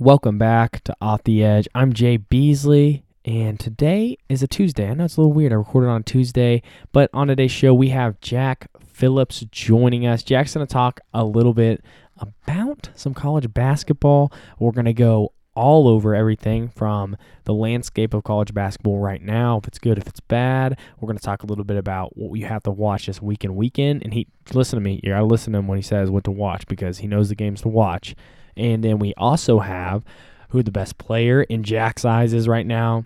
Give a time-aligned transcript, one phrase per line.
[0.00, 1.68] Welcome back to Off the Edge.
[1.74, 4.88] I'm Jay Beasley, and today is a Tuesday.
[4.88, 5.52] I know it's a little weird.
[5.52, 10.22] I recorded on Tuesday, but on today's show, we have Jack Phillips joining us.
[10.22, 11.84] Jack's going to talk a little bit
[12.16, 14.32] about some college basketball.
[14.58, 17.14] We're going to go all over everything from
[17.44, 20.78] the landscape of college basketball right now, if it's good, if it's bad.
[20.98, 23.44] We're going to talk a little bit about what you have to watch this week
[23.44, 24.02] and weekend.
[24.02, 26.24] And he, listen to me, you got to listen to him when he says what
[26.24, 28.14] to watch because he knows the games to watch.
[28.60, 30.04] And then we also have
[30.50, 33.04] who the best player in Jack's eyes is right now.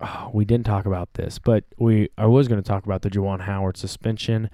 [0.00, 3.10] Oh, we didn't talk about this, but we I was going to talk about the
[3.10, 4.48] Juwan Howard suspension.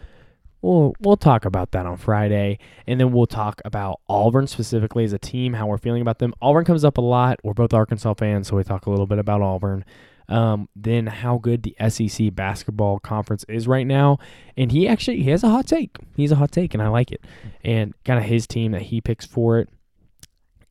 [0.61, 5.12] We'll we'll talk about that on Friday, and then we'll talk about Auburn specifically as
[5.12, 6.34] a team, how we're feeling about them.
[6.42, 7.39] Auburn comes up a lot.
[7.45, 9.84] We're both Arkansas fans, so we talk a little bit about Auburn.
[10.28, 14.19] Um, then how good the SEC basketball conference is right now,
[14.56, 15.97] and he actually he has a hot take.
[16.17, 17.25] He's a hot take, and I like it.
[17.64, 19.69] And kind of his team that he picks for it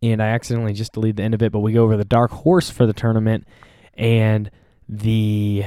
[0.02, 2.32] and I accidentally just deleted the end of it, but we go over the dark
[2.32, 3.48] horse for the tournament
[3.96, 4.50] and
[4.88, 5.66] the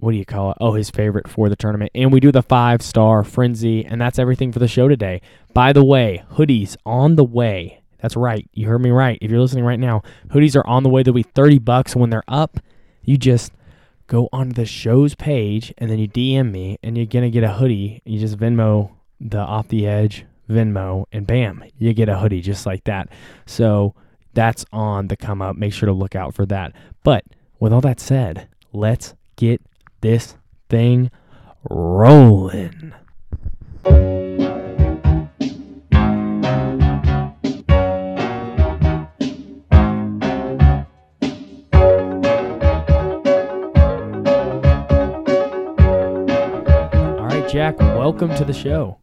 [0.00, 0.56] what do you call it?
[0.60, 1.92] Oh, his favorite for the tournament.
[1.94, 5.20] And we do the five star frenzy, and that's everything for the show today.
[5.54, 7.82] By the way, hoodies on the way.
[8.00, 8.48] That's right.
[8.52, 9.16] You heard me right.
[9.22, 11.04] If you're listening right now, hoodies are on the way.
[11.04, 12.58] They'll be 30 bucks when they're up.
[13.04, 13.52] You just
[14.08, 17.44] go onto the show's page and then you DM me and you're going to get
[17.44, 18.02] a hoodie.
[18.04, 22.66] You just Venmo the off the edge Venmo, and bam, you get a hoodie just
[22.66, 23.08] like that.
[23.46, 23.94] So
[24.34, 25.56] that's on the come up.
[25.56, 26.72] Make sure to look out for that.
[27.04, 27.24] But
[27.58, 29.60] with all that said, let's get
[30.00, 30.36] this
[30.68, 31.10] thing
[31.70, 32.92] rolling.
[33.84, 33.92] All
[47.28, 48.98] right, Jack, welcome to the show.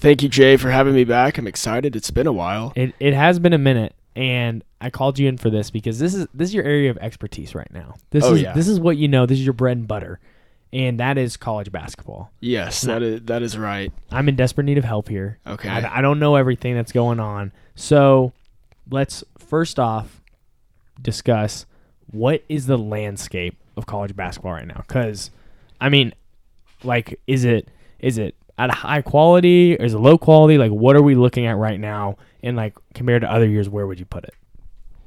[0.00, 1.36] Thank you, Jay, for having me back.
[1.38, 1.94] I'm excited.
[1.94, 2.72] It's been a while.
[2.74, 6.14] It it has been a minute, and I called you in for this because this
[6.14, 7.94] is this is your area of expertise right now.
[8.10, 8.54] This Oh, is yeah.
[8.54, 9.26] this is what you know.
[9.26, 10.18] This is your bread and butter,
[10.72, 12.30] and that is college basketball.
[12.40, 13.92] Yes, that is that is right.
[14.10, 15.38] I'm in desperate need of help here.
[15.46, 15.68] Okay.
[15.68, 18.32] I, I don't know everything that's going on, so
[18.90, 20.22] let's first off
[21.02, 21.66] discuss
[22.10, 24.82] what is the landscape of college basketball right now.
[24.86, 25.30] Because,
[25.80, 26.14] I mean,
[26.82, 28.34] like, is it is it
[28.64, 29.76] at a high quality?
[29.78, 30.58] Or is it low quality?
[30.58, 32.16] Like, what are we looking at right now?
[32.42, 34.34] And like compared to other years, where would you put it?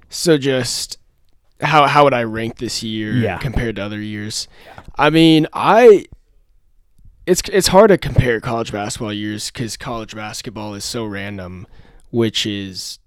[0.10, 0.98] So just
[1.62, 3.38] how how would I rank this year Yeah.
[3.38, 4.48] compared to other years?
[4.96, 6.06] I mean, I
[7.26, 11.68] it's it's hard to compare college basketball years cuz college basketball is so random,
[12.12, 13.00] which is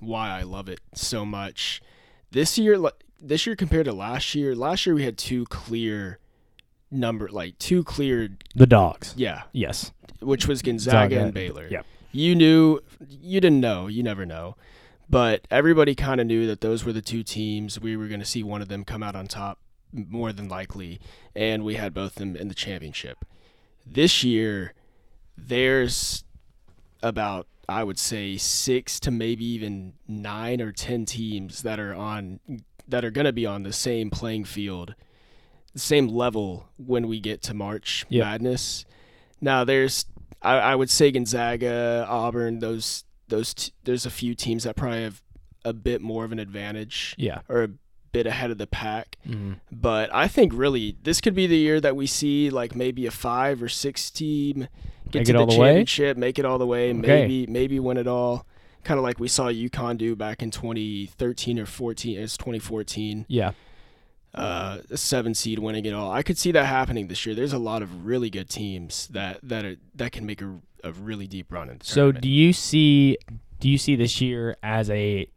[0.00, 1.80] why I love it so much.
[2.30, 2.78] This year
[3.20, 6.18] this year compared to last year, last year we had two clear
[6.90, 9.14] number like two cleared The dogs.
[9.16, 9.92] yeah, Yes.
[10.20, 11.68] which was Gonzaga Gonzaga, and Baylor.
[11.70, 11.86] yep.
[12.12, 14.56] You knew, you didn't know, you never know.
[15.10, 17.80] But everybody kind of knew that those were the two teams.
[17.80, 19.58] We were going to see one of them come out on top
[19.92, 21.00] more than likely.
[21.34, 23.24] And we had both of them in the championship.
[23.86, 24.74] This year,
[25.36, 26.24] there's
[27.02, 32.40] about, I would say, six to maybe even nine or 10 teams that are on,
[32.86, 34.94] that are going to be on the same playing field,
[35.72, 38.24] the same level when we get to March Yep.
[38.24, 38.84] Madness.
[39.40, 40.06] Now, there's
[40.42, 45.02] I, I would say Gonzaga, Auburn, those those t- there's a few teams that probably
[45.02, 45.22] have
[45.64, 47.40] a bit more of an advantage Yeah.
[47.48, 47.68] or a
[48.12, 49.16] bit ahead of the pack.
[49.28, 49.54] Mm-hmm.
[49.70, 53.10] But I think really this could be the year that we see like maybe a
[53.10, 54.68] five or six team
[55.10, 55.56] get Make to the the way?
[55.56, 56.98] championship, make it all the way, Okay.
[57.00, 58.46] maybe maybe win it all.
[58.84, 62.18] Kind of like we saw UConn do back in 2013 or 14.
[62.18, 63.52] It's 2014 Yeah.
[64.34, 66.12] Uh, a seven seed winning it all.
[66.12, 67.34] I could see that happening this year.
[67.34, 70.92] There's a lot of really good teams that that are that can make a, a
[70.92, 72.22] really deep run in So tournament.
[72.22, 73.18] do you see
[73.60, 75.28] do you see this year as a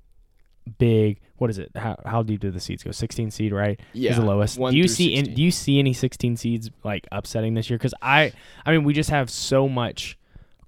[0.77, 1.71] big what is it?
[1.75, 2.91] How how deep do the seeds go?
[2.91, 3.79] 16 seed, right?
[3.93, 4.57] yeah, is the lowest.
[4.59, 7.77] Do you see in, do you see any 16 seeds like upsetting this year?
[7.79, 8.31] Because I
[8.65, 10.17] I mean we just have so much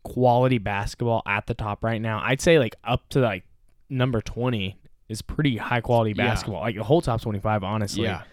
[0.03, 2.21] quality basketball at the top right now.
[2.23, 3.43] I'd say like up to like
[3.89, 4.77] number 20
[5.13, 6.25] is pretty high quality Yeah.
[6.27, 6.61] basketball.
[6.61, 8.03] Like the whole top 25, honestly.
[8.03, 8.23] yeah,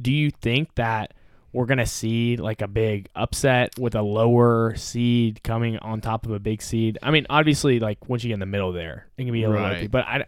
[0.00, 1.14] Do you think that
[1.52, 6.32] we're gonna see like a big upset with a lower seed coming on top of
[6.32, 6.98] a big seed?
[7.02, 9.48] I mean, obviously, like once you get in the middle there, it can be a
[9.48, 9.74] little Right.
[9.74, 9.86] lucky.
[9.86, 10.24] But I,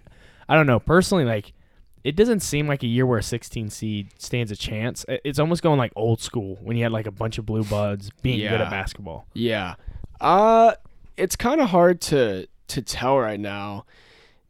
[0.48, 0.78] I don't know.
[0.80, 1.52] Personally, like
[2.04, 5.04] it doesn't seem like a year where a 16 seed stands a chance.
[5.08, 8.10] It's almost going like old school when you had like a bunch of blue bloods
[8.22, 9.26] being good at basketball.
[9.34, 9.74] yeah.
[10.20, 10.72] Uh,
[11.16, 13.84] it's kind of hard to to tell right now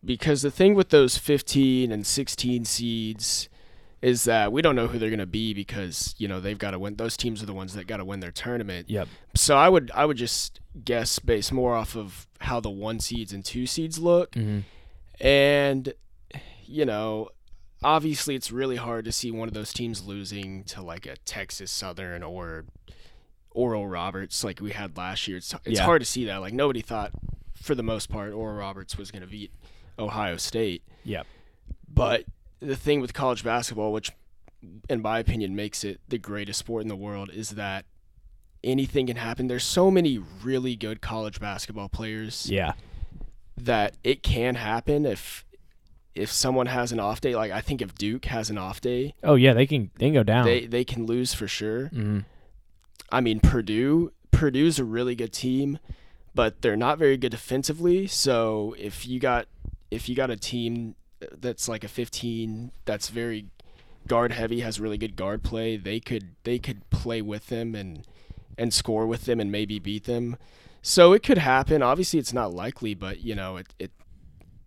[0.06, 3.48] because the thing with those 15 and 16 seeds
[4.02, 6.72] is that we don't know who they're going to be because you know they've got
[6.72, 6.96] to win.
[6.96, 8.88] Those teams are the ones that got to win their tournament.
[8.90, 9.08] Yep.
[9.34, 13.32] So I would I would just guess based more off of how the one seeds
[13.32, 14.32] and two seeds look.
[14.32, 14.60] Mm-hmm.
[15.24, 15.92] And
[16.66, 17.30] you know,
[17.82, 21.70] obviously it's really hard to see one of those teams losing to like a Texas
[21.70, 22.64] Southern or
[23.52, 25.38] Oral Roberts like we had last year.
[25.38, 25.84] It's it's Yeah.
[25.84, 26.36] hard to see that.
[26.38, 27.12] Like nobody thought
[27.54, 29.50] for the most part Oral Roberts was going to beat
[29.98, 30.82] Ohio State.
[31.04, 31.26] Yep.
[31.92, 32.24] But
[32.60, 34.10] the thing with college basketball, which
[34.88, 37.84] in my opinion makes it the greatest sport in the world, is that
[38.64, 39.46] anything can happen.
[39.46, 42.72] There's so many really good college basketball players Yeah.
[43.56, 45.44] that it can happen if
[46.14, 47.36] if someone has an off day.
[47.36, 50.14] Like I think if Duke has an off day, Oh yeah, they can they can
[50.14, 50.46] go down.
[50.46, 51.90] they they can lose for sure.
[51.90, 52.24] Mhm.
[53.12, 55.78] I mean Purdue Purdue's a really good team,
[56.34, 58.06] but they're not very good defensively.
[58.06, 59.46] So if you got
[59.90, 60.94] if you got a team
[61.40, 63.46] that's like a 15 that's very
[64.06, 68.06] guard heavy has really good guard play, they could they could play with them and
[68.58, 70.36] and score with them and maybe beat them.
[70.82, 71.82] So it could happen.
[71.82, 73.90] Obviously it's not likely, but you know it it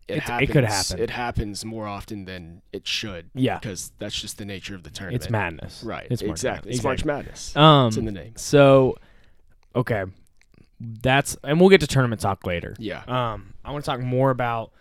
[0.08, 0.50] it, happens.
[0.50, 1.00] it could happen.
[1.00, 3.60] It happens more often than it should Yeah.
[3.60, 5.22] because that's just the nature of the tournament.
[5.22, 5.84] It's madness.
[5.84, 6.08] Right.
[6.10, 6.70] It's March exactly.
[6.70, 6.76] Madness.
[6.78, 7.56] It's March Madness.
[7.56, 8.34] Um, it's in the name.
[8.36, 8.98] So,
[9.76, 10.06] okay,
[10.80, 12.76] that's and we'll get to tournament talk later.
[12.80, 13.04] Yeah.
[13.08, 14.72] Um, I want to talk more about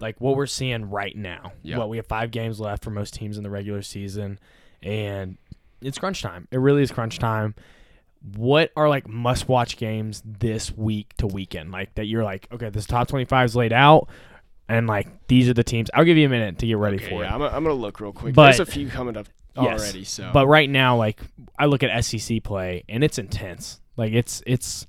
[0.00, 1.52] like what we're seeing right now.
[1.62, 1.78] Yeah.
[1.78, 4.38] What we have five games left for most teams in the regular season,
[4.82, 5.36] and
[5.80, 6.48] it's crunch time.
[6.50, 7.54] It really is crunch time.
[8.36, 11.70] What are like must watch games this week to weekend?
[11.70, 14.08] Like that you're like, okay, this top twenty five is laid out,
[14.68, 15.90] and like these are the teams.
[15.94, 17.34] I'll give you a minute to get ready Okay, for yeah, it.
[17.34, 18.34] I'm, I'm gonna look real quick.
[18.34, 19.28] But- There's a few coming up
[19.58, 19.80] Yes.
[19.80, 20.04] already.
[20.04, 21.18] So, But right now, like
[21.58, 23.80] I look at SEC play, and it's intense.
[23.96, 24.86] Like it's it's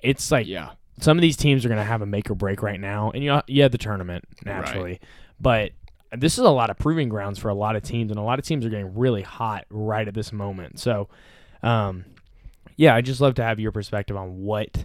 [0.00, 0.70] it's like yeah,
[1.00, 3.24] some of these teams are going to have a make or break right now, and
[3.24, 5.00] you you have the tournament naturally,
[5.40, 5.72] but
[6.16, 8.38] this is a lot of proving grounds for a lot of teams, and a lot
[8.38, 10.78] of teams are getting really hot right at this moment.
[10.78, 11.08] So,
[11.62, 12.04] um,
[12.76, 14.84] yeah, I just love to have your perspective on what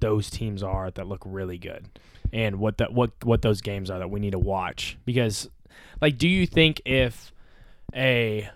[0.00, 1.86] those teams are that look really good,
[2.32, 4.96] and what that what what those games are that we need to watch.
[5.04, 5.48] Because,
[6.00, 7.32] like, do you think if
[7.94, 8.48] a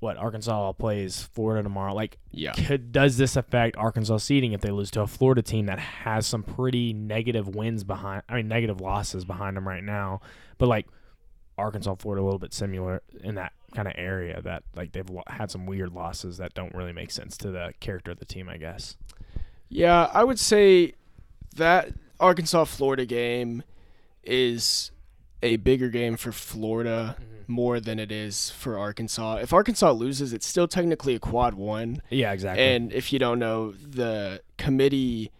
[0.00, 4.70] what Arkansas plays Florida tomorrow, like yeah, could does this affect Arkansas seeding if they
[4.70, 8.80] lose to a Florida team that has some pretty negative wins behind I mean negative
[8.80, 10.20] losses behind them right now
[10.58, 10.86] but like
[11.56, 15.50] Arkansas Florida a little bit similar in that kind of area that like they've had
[15.50, 18.56] some weird losses that don't really make sense to the character of the team I
[18.56, 18.96] guess.
[19.68, 20.10] Yeah.
[20.12, 20.94] I would say
[21.56, 21.90] that
[22.20, 23.62] Arkansas Florida game
[24.22, 24.90] is
[25.42, 27.37] a bigger game for Florida mm-hmm.
[27.48, 29.36] More than it is for Arkansas.
[29.36, 32.02] If Arkansas loses, it's still technically a quad one.
[32.10, 35.30] yeah exactly And if you don't know, the committee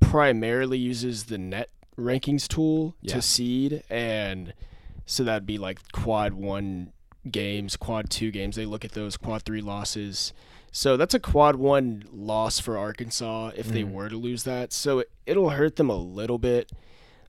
[0.00, 3.14] primarily uses the net rankings tool Yeah.
[3.14, 4.52] to seed, and
[5.06, 6.92] so that'd be like quad one
[7.30, 8.56] games, quad two games.
[8.56, 10.32] They look at those quad three losses.
[10.72, 13.92] So that's a quad one loss for Arkansas if they Mhm.
[13.92, 14.72] were to lose that.
[14.72, 16.72] So it, it'll hurt them a little bit.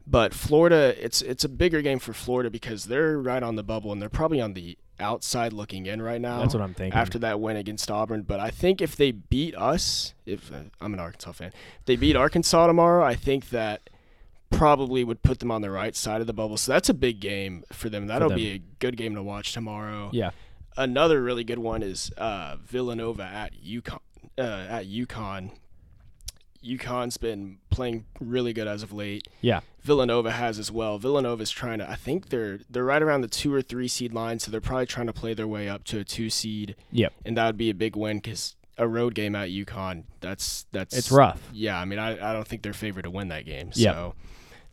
[0.06, 3.92] But Florida, it's it's a bigger game for Florida because they're right on the bubble
[3.92, 7.18] and they're probably on the outside looking in right now that's what I'm thinking after
[7.20, 8.24] that win against Auburn.
[8.24, 11.96] But I think if they beat us, if uh, I'm an Arkansas fan, if they
[11.96, 13.90] beat Arkansas tomorrow, I think that
[14.52, 16.58] probably would put them on the right side of the bubble.
[16.58, 18.08] So that's a big game for them.
[18.08, 18.38] That'll them.
[18.38, 20.10] be a good game to watch tomorrow.
[20.14, 20.32] yeah
[20.76, 24.00] Another really good one is uh, Villanova at UConn.
[24.38, 25.52] Uh, at UConn.
[26.63, 29.27] UConn's been playing really good as of late.
[29.42, 30.98] yeah Villanova has as well.
[30.98, 31.89] Villanova's trying to.
[31.89, 34.86] I think they're they're right around the two or three seed line, so they're probably
[34.86, 37.69] trying to play their way up to a two seed yep and that would be
[37.69, 40.04] a big win because a road game at UConn.
[40.21, 43.28] That's that's it's rough Yeah, I mean, I, I don't think they're favored to win
[43.28, 43.71] that game.
[43.73, 43.95] Yep.
[43.95, 44.16] So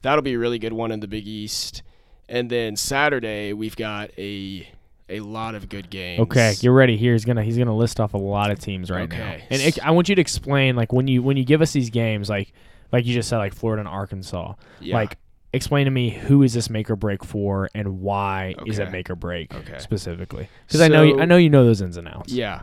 [0.02, 1.82] that'll be a really good one in the Big East.
[2.28, 4.68] And then Saturday we've got a
[5.10, 6.20] a lot of good games.
[6.20, 6.96] Okay, get ready.
[6.96, 9.44] Here he's gonna he's gonna list off a lot of teams right now, Okay.
[9.50, 11.90] and it, I want you to explain like when you when you give us these
[11.90, 12.52] games, like
[12.92, 14.94] like you just said, like Florida and Arkansas, Yeah.
[14.94, 15.18] like
[15.52, 18.90] explain to me who is this make or break for, and why is it Okay.
[18.92, 19.78] make or break Okay.
[19.78, 20.48] specifically?
[20.66, 22.32] Because I know you, I know you know those ins and outs.
[22.32, 22.62] Yeah.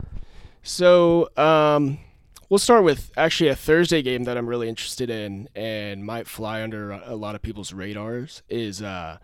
[0.64, 1.98] So um,
[2.50, 6.62] we'll start with actually a Thursday game that I'm really interested in and might fly
[6.62, 9.18] under a a lot of people's radars is uh,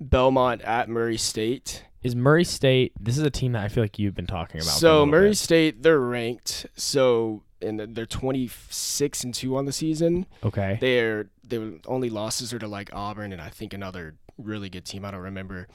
[0.00, 1.84] Belmont at Murray State.
[2.06, 2.92] Is Murray State?
[3.00, 4.74] This is a team that I feel like you've been talking about.
[4.74, 5.38] So Murray bit.
[5.38, 6.66] State, they're ranked.
[6.76, 10.26] So and they're 26 and two on the season.
[10.44, 14.84] okay, They're their only losses are to like Auburn and I think another really good
[14.84, 15.04] team.
[15.04, 15.66] I don't remember.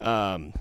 [0.00, 0.54] Um,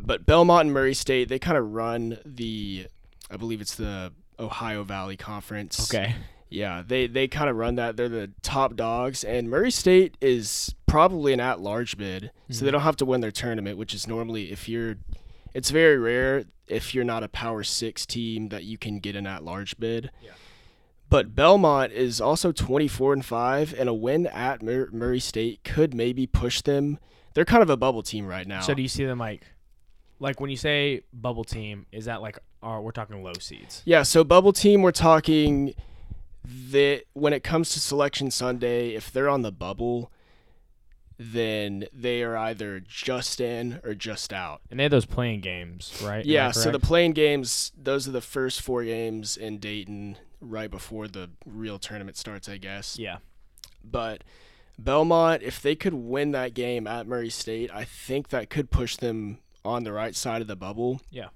[0.00, 2.86] but Belmont and Murray State, they kind of run the,
[3.30, 5.92] I believe it's the Ohio Valley Conference.
[5.92, 6.14] okay,
[6.52, 7.96] Yeah, they they kind of run that.
[7.96, 12.72] They're the top dogs, and Murray State is probably an at-large bid, so they Mhm.
[12.72, 14.96] don't have to win their tournament, which is normally if you're,
[15.54, 19.26] it's very rare if you're not a Power Six team that you can get an
[19.26, 20.10] at-large bid.
[20.22, 20.30] Yeah.
[21.08, 25.94] But Belmont is also 24 and five, and a win at Mur- Murray State could
[25.94, 26.98] maybe push them.
[27.34, 28.60] they're kind of a bubble team right now.
[28.60, 29.42] So do you see them like,
[30.20, 33.80] like when you say bubble team, is that like, are we're talking low seeds?
[33.86, 35.72] Yeah, so bubble team, we're talking
[36.44, 40.10] that when it comes to selection Sunday, if they're on the bubble,
[41.18, 44.60] then they are either just in or just out.
[44.70, 46.24] And they have those play-in games, right?
[46.24, 51.06] Yeah, so the play-in games, those are the first four games in Dayton right before
[51.06, 52.98] the real tournament starts, I guess.
[52.98, 53.18] yeah,
[53.84, 54.24] But
[54.78, 58.96] Belmont, if they could win that game at Murray State, I think that could push
[58.96, 61.00] them on the right side of the bubble.
[61.10, 61.28] Yeah.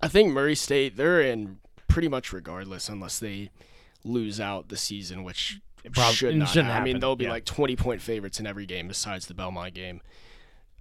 [0.00, 3.50] I think Murray State, they're in pretty much regardless unless they
[4.04, 6.48] lose out the season, which It prob- should not.
[6.48, 7.30] shouldn't I mean, happen, they'll be yeah.
[7.30, 10.00] like 20 point favorites in every game besides the Belmont game.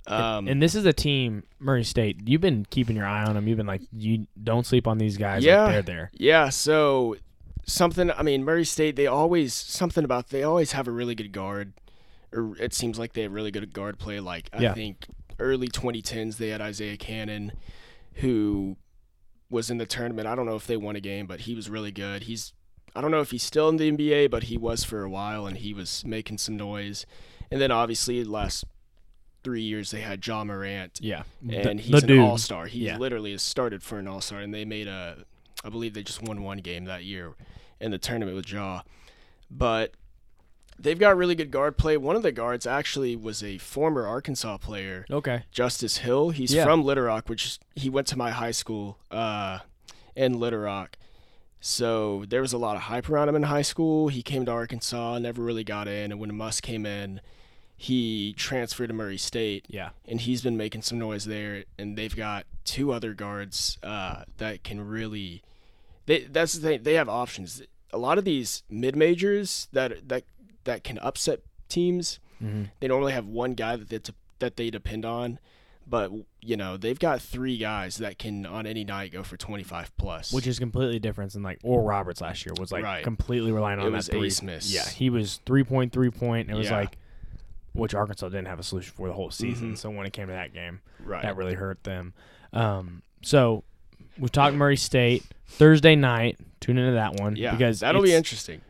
[0.07, 2.27] Um, and this is a team, Murray State.
[2.27, 3.47] You've been keeping your eye on them.
[3.47, 5.43] You've been like, you don't sleep on these guys.
[5.43, 5.63] Yeah.
[5.63, 6.11] like, they're there.
[6.15, 7.15] Yeah, so
[7.67, 11.31] something I mean Murray State they always something about they always have a really good
[11.31, 11.73] guard
[12.33, 14.73] or it seems like they have really good guard play like I Yeah.
[14.73, 15.05] think
[15.39, 17.51] early 2010s they had Isaiah Canaan
[18.15, 18.77] who
[19.51, 20.27] was in the tournament.
[20.27, 22.23] I don't know if they won a game, but he was really good.
[22.23, 22.51] He's
[22.95, 25.47] I don't know if he's still in the NBA, but he was for a while
[25.47, 27.05] and he was making some noise.
[27.49, 28.65] And then obviously the last
[29.43, 32.65] 3 years they had Ja Morant Yeah, and the, he's the an all-star.
[32.67, 32.97] He Yeah.
[32.97, 35.25] literally has started for an all-star, and they made a,
[35.63, 37.33] I believe they just won one game that year
[37.79, 38.81] in the tournament with Ja,
[39.49, 39.93] but
[40.77, 41.97] they've got really good guard play.
[41.97, 45.43] One of the guards actually was a former Arkansas player, Okay.
[45.51, 46.29] Justice Hill.
[46.31, 46.63] He's Yeah.
[46.65, 49.59] from Little Rock, which he went to my high school uh,
[50.15, 50.97] in Little Rock.
[51.63, 54.07] So there was a lot of hype around him in high school.
[54.09, 57.21] He came to Arkansas, never really got in, and when Muss came in,
[57.77, 59.89] he transferred to Murray State Yeah.
[60.07, 61.63] and he's been making some noise there.
[61.77, 65.41] And they've got two other guards uh, that can really.
[66.07, 66.83] They that's the thing.
[66.83, 67.61] They have options.
[67.93, 70.23] A lot of these mid majors that that
[70.63, 72.19] that can upset teams.
[72.39, 73.99] hmm They normally have one guy that they
[74.39, 75.37] that they depend on,
[75.87, 76.11] but
[76.41, 79.91] you know they've got three guys that can on any night go for twenty five
[79.97, 80.31] plus.
[80.31, 83.03] Which is completely different than like Oral Roberts last year was like Right.
[83.03, 84.31] completely relying on It that three.
[84.43, 84.73] miss.
[84.73, 86.49] Yeah, he was three point three point.
[86.49, 86.77] It was Yeah.
[86.81, 86.97] like,
[87.73, 89.73] which Arkansas didn't have a solution for the whole season.
[89.73, 89.77] Mhm.
[89.77, 91.21] So when it came to that game, right.
[91.23, 92.13] that really hurt them.
[92.53, 93.63] Um, so
[94.17, 96.37] we've talked Murray State Thursday night.
[96.59, 98.61] Tune into that one yeah, because that'll be interesting.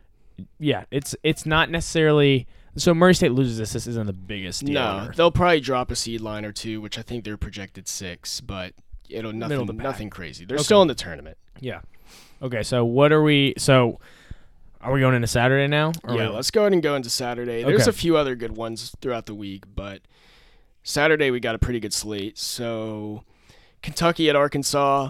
[0.59, 2.47] Yeah, it's it's not necessarily.
[2.77, 3.73] So Murray State loses this.
[3.73, 4.75] This isn't the biggest deal.
[4.75, 8.39] No, they'll probably drop a seed line or two, which I think they're projected six,
[8.39, 8.73] but
[9.09, 10.45] it'll nothing nothing crazy.
[10.45, 10.63] They're Okay.
[10.63, 11.37] still in the tournament.
[11.59, 11.81] Yeah.
[12.41, 13.53] Okay, so what are we?
[13.57, 13.99] So
[14.79, 15.91] are we going into Saturday now?
[16.05, 17.61] Or yeah, we- let's go ahead and go into Saturday.
[17.63, 17.89] There's Okay.
[17.89, 20.01] a few other good ones throughout the week, but
[20.83, 22.37] Saturday we got a pretty good slate.
[22.37, 23.23] So
[23.83, 25.09] Kentucky at Arkansas,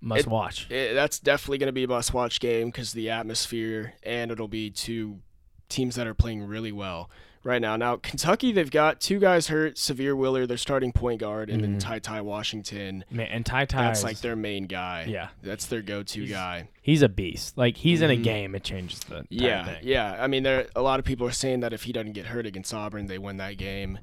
[0.00, 0.70] must it- watch.
[0.70, 4.70] eh, that's definitely going to be a must-watch game because the atmosphere, and it'll be
[4.70, 5.20] two
[5.68, 7.10] teams that are playing really well
[7.44, 7.76] right now.
[7.76, 11.64] Now Kentucky, they've got two guys hurt: Sahvir Wheeler, their starting point guard, and Mhm.
[11.64, 13.04] then Ty Ty Washington.
[13.10, 15.04] Man, and Ty Ty, That's like their main guy.
[15.08, 16.68] yeah, That's their go-to He's- guy.
[16.82, 17.56] he's a beast.
[17.56, 18.22] Like he's in a Mhm.
[18.24, 19.78] game, it changes the Yeah, thing.
[19.82, 20.16] yeah.
[20.22, 22.46] I mean, there a lot of people are saying that if he doesn't get hurt
[22.46, 23.98] against Auburn, they win that game,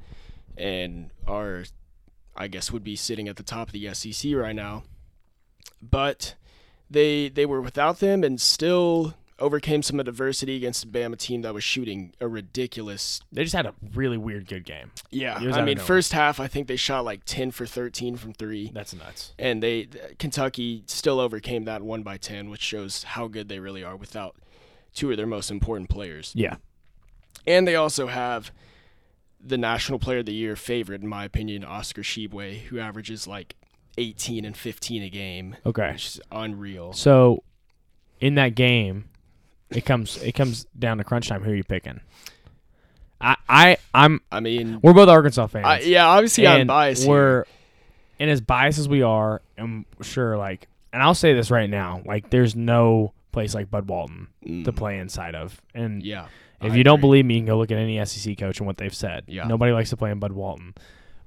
[0.58, 1.64] and are,
[2.36, 4.84] I guess, would be sitting at the top of the SEC right now.
[5.82, 6.36] But
[6.90, 11.54] they they were without them and still overcame some adversity against a Bama team that
[11.54, 13.20] was shooting a ridiculous.
[13.32, 14.92] They just had a really weird good game.
[15.12, 17.66] Yeah, It was out I mean, first half I think they shot like ten for
[17.66, 18.72] thirteen from three.
[18.74, 19.34] That's nuts.
[19.38, 23.84] and they Kentucky still overcame that one by ten, which shows how good they really
[23.84, 24.36] are without
[24.94, 26.32] two of their most important players.
[26.36, 26.56] Yeah.
[27.46, 28.52] And they also have
[29.46, 33.56] the National Player of the Year favorite, in my opinion, Oscar Tshiebwe, who averages like
[33.98, 35.92] 18 and 15 a game, Okay.
[35.92, 36.94] which is unreal.
[36.94, 37.44] So
[38.22, 39.10] in that game,
[39.76, 41.44] it comes it comes down to crunch time.
[41.44, 42.00] Who are you picking?
[43.22, 45.66] I I I'm I mean, we're both Arkansas fans.
[45.66, 47.08] I, yeah, obviously I'm biased.
[47.08, 47.46] We're
[48.20, 52.02] and as biased as we are, I'm sure like and I'll say this right now,
[52.06, 54.64] like there's no place like Bud Walton here.
[54.66, 55.60] to Mm, play inside of.
[55.74, 56.28] And Yeah.
[56.62, 58.68] if I you don't believe me, you can go look at any SEC coach and
[58.68, 59.24] what they've said.
[59.28, 59.48] Yeah.
[59.48, 60.76] Nobody likes to play in Bud Walton.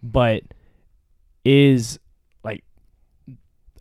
[0.05, 0.45] But
[1.45, 1.99] is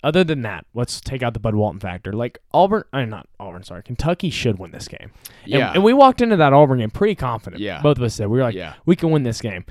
[0.06, 2.14] other than that, let's take out the Bud Walton factor.
[2.14, 5.12] Like Auburn, I'm not Auburn, sorry, Kentucky should win this game.
[5.44, 5.72] And, Yeah.
[5.74, 7.62] and we walked into that Auburn game pretty confident.
[7.62, 7.82] Yeah.
[7.82, 8.76] Both of us said we were like, yeah.
[8.86, 9.66] we can win this game.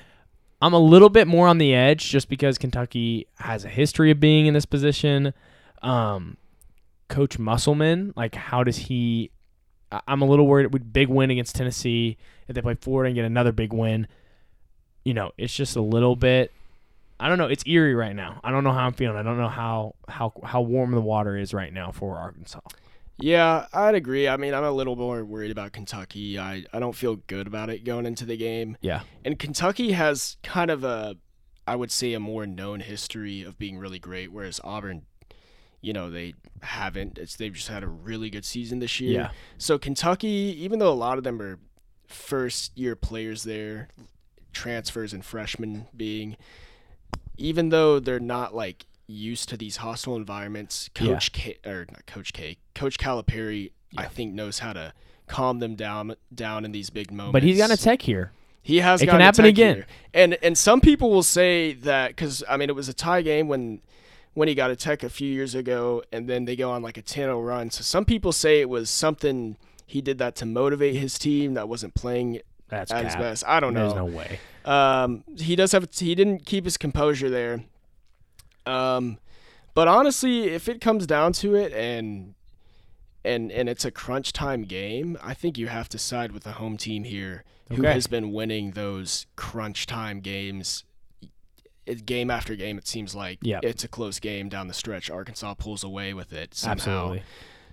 [0.61, 4.19] I'm a little bit more on the edge just because Kentucky has a history of
[4.19, 5.33] being in this position.
[5.83, 6.37] Um,
[7.09, 9.31] Coach Musselman, like, how does he?
[10.09, 12.17] I'm a little worried with big win against Tennessee
[12.49, 14.09] if they play Florida and get another big win.
[15.05, 16.51] You know, it's just a little bit.
[17.25, 17.47] I don't know.
[17.47, 18.39] It's eerie right now.
[18.45, 19.17] I don't know how I'm feeling.
[19.17, 22.61] I don't know how how how warm the water is right now for Arkansas.
[23.19, 24.29] Yeah, I'd agree.
[24.29, 26.39] I mean, I'm a little more worried about Kentucky.
[26.39, 28.77] I, I don't feel good about it going into the game.
[28.83, 29.01] Yeah.
[29.25, 31.17] And Kentucky has kind of a,
[31.67, 35.07] I would say, a more known history of being really great, whereas Auburn,
[35.81, 37.17] you know, they haven't.
[37.17, 39.13] It's they've just had a really good season this year.
[39.13, 39.31] Yeah.
[39.57, 41.59] So Kentucky, even though a lot of them are
[42.07, 43.89] first year players there,
[44.53, 46.37] transfers and freshmen being,
[47.37, 52.33] even though they're not like used to these hostile environments, Coach K or not Coach
[52.33, 54.93] K, Coach Calipari, I think knows how to
[55.27, 57.33] calm them down down in these big moments.
[57.33, 58.33] But he's got a tech here.
[58.63, 59.03] He has.
[59.03, 59.75] It got can a happen tech again.
[59.77, 59.87] here.
[60.13, 63.49] And and some people will say that because I mean it was a tie game
[63.49, 63.81] when
[64.35, 66.97] when he got a tech a few years ago, and then they go on like
[66.97, 67.71] a 10-0 run.
[67.71, 71.69] So some people say it was something he did that to motivate his team that
[71.69, 73.45] wasn't playing That's at his best.
[73.47, 73.83] I don't know.
[73.83, 74.41] There's no way.
[74.65, 75.89] Um, he does have.
[75.95, 77.65] He didn't keep his composure there.
[78.67, 79.19] Um,
[79.75, 82.35] but honestly, if it comes down to it, and
[83.25, 86.53] and and it's a crunch time game, I think you have to side with the
[86.53, 90.85] home team here, who has been winning those crunch time games.
[92.07, 93.63] Game after game, it seems like Yep.
[93.63, 95.11] it's a close game down the stretch.
[95.11, 96.73] Arkansas pulls away with it somehow.
[96.73, 97.23] Absolutely.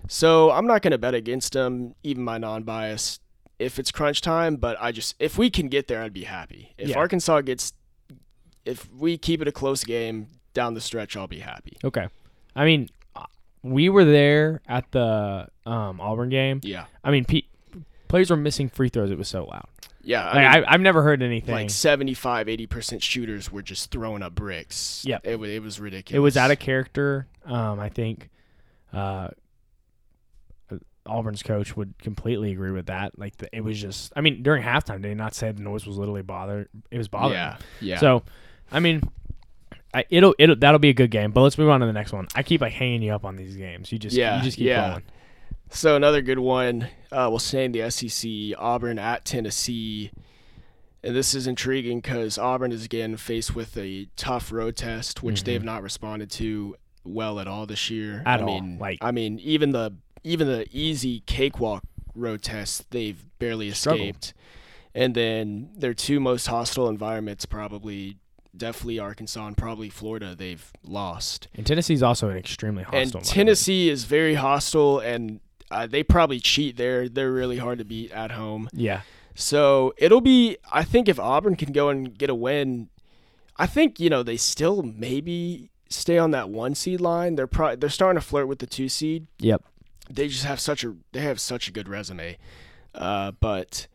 [0.06, 3.20] So I'm not going to bet against them, even my non-bias,
[3.58, 4.56] if it's crunch time.
[4.56, 6.74] But I just, if we can get there, I'd be happy.
[6.78, 6.98] If Yeah.
[6.98, 7.72] Arkansas gets,
[8.64, 11.76] if we keep it a close game down the stretch, I'll be happy.
[11.84, 12.08] Okay.
[12.54, 12.88] I mean,
[13.62, 16.60] we were there at the um, Auburn game.
[16.62, 17.42] Yeah, I mean, pe-
[18.08, 19.10] players were missing free throws.
[19.10, 19.66] It was so loud.
[20.02, 20.22] yeah.
[20.22, 21.54] I Like, mean, I, I've never heard anything.
[21.54, 25.04] like 75, 80 percent shooters were just throwing up bricks.
[25.06, 25.18] Yeah.
[25.22, 26.16] it was it was ridiculous.
[26.16, 27.26] it was out of character.
[27.44, 28.28] Um, I think
[28.92, 29.28] uh,
[31.06, 33.18] Auburn's coach would completely agree with that.
[33.18, 34.12] Like the, it was just.
[34.16, 36.68] I mean, during halftime, they not say the noise was literally bother?
[36.90, 37.32] It was bothering.
[37.34, 37.98] Yeah, yeah.
[37.98, 38.22] So,
[38.70, 39.02] I mean,
[39.94, 41.32] I, it'll it'll that'll be a good game.
[41.32, 42.28] But let's move on to the next one.
[42.34, 43.90] I keep like hanging you up on these games.
[43.92, 44.90] You just Yeah, you just keep yeah.
[44.90, 45.02] going.
[45.70, 46.82] So another good one.
[47.10, 48.30] Uh, we'll stay in the SEC.
[48.58, 50.10] Auburn at Tennessee,
[51.02, 55.40] and this is intriguing because Auburn is again faced with a tough road test, which
[55.42, 55.44] Mhm.
[55.46, 58.22] they have not responded to well at all this year.
[58.26, 61.82] At I all, mean, like- I mean, even the even the easy cakewalk
[62.14, 64.00] road tests, they've barely Struggled.
[64.00, 64.34] escaped.
[64.94, 68.18] And then their two most hostile environments, probably,
[68.54, 73.20] definitely Arkansas and probably Florida, they've lost And Tennessee's also an extremely hostile.
[73.20, 73.26] and.
[73.26, 77.08] Tennessee is very hostile, and uh, they probably cheat there.
[77.08, 78.68] They're really hard to beat at home.
[78.74, 79.00] Yeah.
[79.34, 80.58] So it'll be.
[80.70, 82.90] I think if Auburn can go and get a win,
[83.56, 87.36] I think you know they still maybe stay on that one seed line.
[87.36, 89.26] They're pro- they're starting to flirt with the two seed.
[89.38, 89.64] Yep.
[90.10, 92.38] They just have such a they have such a good resume,
[92.94, 93.86] uh, but.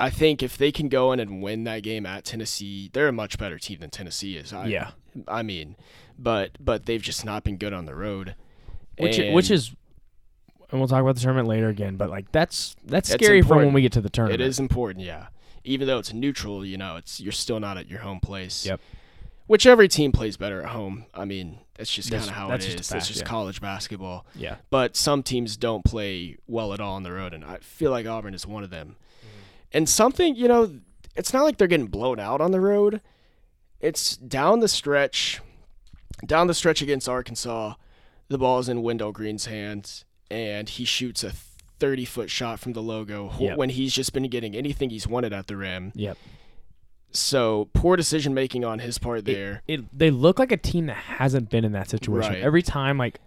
[0.00, 3.12] I think if they can go in and win that game at Tennessee, they're a
[3.12, 4.52] much better team than Tennessee is.
[4.52, 4.90] I, yeah.
[5.26, 5.76] I mean,
[6.16, 8.34] but but they've just not been good on the road.
[8.98, 9.74] Which And- which is,
[10.70, 11.96] and we'll talk about the tournament later again.
[11.96, 14.42] But like that's that's scary for when we get to the tournament.
[14.42, 15.28] It is important, yeah.
[15.64, 18.66] Even though it's neutral, you know, it's you're still not at your home place.
[18.66, 18.80] Yep.
[19.48, 21.06] Which every team plays better at home.
[21.12, 22.88] I mean, that's just kind of how that's it just is.
[22.90, 23.26] fact, it's just yeah.
[23.26, 24.26] college basketball.
[24.34, 24.56] Yeah.
[24.70, 28.06] But some teams don't play well at all on the road, and I feel like
[28.06, 28.96] Auburn is one of them.
[29.20, 29.28] Mm-hmm.
[29.72, 30.80] And something, you know,
[31.16, 33.00] it's not like they're getting blown out on the road.
[33.80, 35.40] It's down the stretch,
[36.24, 37.74] down the stretch against Arkansas.
[38.28, 41.32] The ball's in Wendell Green's hands, and he shoots a
[41.78, 43.56] 30 foot shot from the logo Yep.
[43.56, 45.92] when he's just been getting anything he's wanted at the rim.
[45.94, 46.18] Yep.
[47.10, 49.62] So poor decision making on his part there.
[49.66, 52.34] It they look like a team that hasn't been in that situation.
[52.34, 52.42] Right.
[52.42, 53.18] Every time like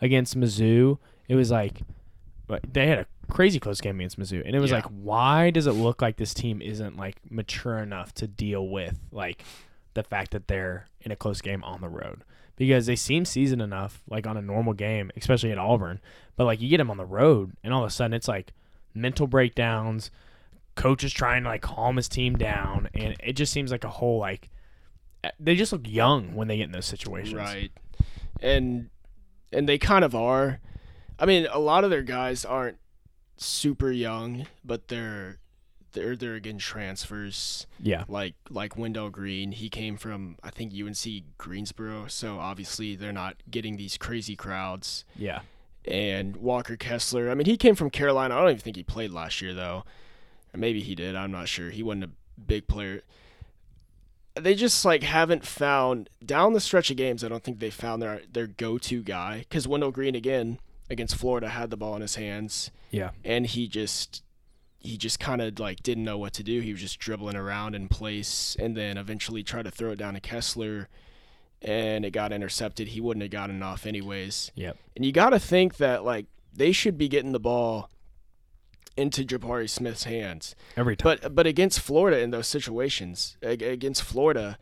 [0.00, 1.80] against Mizzou, it was like
[2.46, 4.78] but they had a crazy close game against Mizzou, and it was Yeah.
[4.78, 8.98] like, why does it look like this team isn't like mature enough to deal with
[9.12, 9.44] like
[9.94, 12.24] the fact that they're in a close game on the road?
[12.56, 16.00] Because they seem seasoned enough, like on a normal game, especially at Auburn.
[16.36, 18.52] But like you get them on the road, and all of a sudden it's like
[18.94, 20.10] mental breakdowns.
[20.74, 23.88] Coach is trying to like calm his team down, and it just seems like a
[23.88, 24.48] whole like
[25.38, 27.34] they just look young when they get in those situations.
[27.34, 27.70] Right.
[28.40, 28.88] And
[29.52, 30.60] and they kind of are.
[31.18, 32.78] I mean, a lot of their guys aren't
[33.36, 35.38] super young, but they're
[35.92, 38.04] they're they're again transfers Yeah.
[38.08, 39.52] like like Wendell Green.
[39.52, 45.04] He came from I think UNC Greensboro, so obviously they're not getting these crazy crowds.
[45.16, 45.40] Yeah.
[45.84, 48.34] And Walker Kessler, I mean, he came from Carolina.
[48.36, 49.84] I don't even think he played last year though.
[50.54, 51.14] Or maybe he did.
[51.16, 51.70] I'm not sure.
[51.70, 52.10] He wasn't a
[52.40, 53.02] big player.
[54.34, 57.24] They just like haven't found down the stretch of games.
[57.24, 60.58] I don't think they found their their go to guy because Wendell Green again
[60.88, 63.10] against Florida had the ball in his hands Yeah.
[63.24, 64.22] and he just
[64.78, 66.60] he just kind of like didn't know what to do.
[66.60, 70.14] He was just dribbling around in place, and then eventually tried to throw it down
[70.14, 70.88] to Kessler,
[71.60, 72.88] and it got intercepted.
[72.88, 74.52] He wouldn't have gotten off anyways.
[74.54, 74.78] Yep.
[74.96, 77.90] And you got to think that like they should be getting the ball
[78.96, 80.54] into Jabari Smith's hands.
[80.76, 81.18] Every time.
[81.22, 84.58] But but against Florida in those situations, against Florida,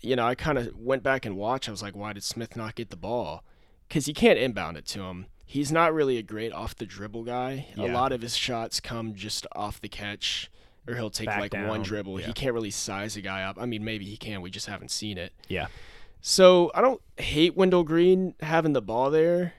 [0.00, 1.68] you know, I kind of went back and watched.
[1.68, 3.44] I was like, why did Smith not get the ball?
[3.88, 5.26] Because you can't inbound it to him.
[5.46, 7.68] He's not really a great off the dribble guy.
[7.78, 10.50] A lot of his shots come just off the catch,
[10.86, 12.20] or he'll take Back like down, one dribble.
[12.20, 12.26] yeah.
[12.26, 13.56] He can't really size a guy up.
[13.58, 14.42] I mean, maybe he can.
[14.42, 15.32] We just haven't seen it.
[15.48, 15.68] yeah.
[16.20, 19.54] So I don't hate Wendell Green having the ball there,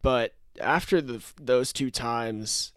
[0.00, 2.72] but after the those two times,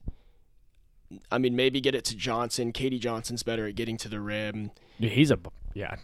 [1.32, 2.72] I mean, maybe get it to Johnson.
[2.72, 3.00] K.D.
[3.00, 4.72] Johnson's better at getting to the rim.
[4.98, 5.40] He's a
[5.74, 5.96] yeah.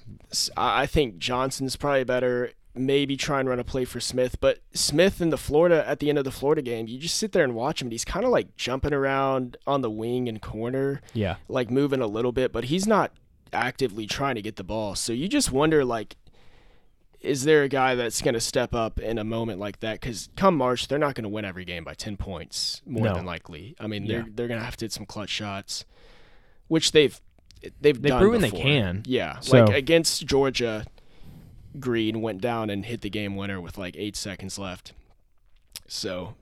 [0.57, 2.51] I think Johnson's probably better.
[2.73, 6.07] Maybe try and run a play for Smith, but Smith in the Florida at the
[6.09, 7.87] end of the Florida game, you just sit there and watch him.
[7.87, 11.35] And he's kind of like jumping around on the wing and corner, Yeah.
[11.49, 13.11] like moving a little bit, but he's not
[13.51, 14.95] actively trying to get the ball.
[14.95, 16.15] So you just wonder, like,
[17.21, 19.99] is there a guy that's going to step up in a moment like that?
[20.01, 23.13] Because come March, they're not going to win every game by ten points, more No.
[23.13, 23.75] than likely.
[23.79, 25.85] I mean, they're they're going to have to hit some clutch shots,
[26.67, 27.19] which they've
[27.61, 29.03] they've They've done proven they can.
[29.05, 30.85] Yeah, So- like against Georgia,
[31.79, 34.93] Green went down and hit the game winner with like eight seconds left.
[35.87, 36.35] So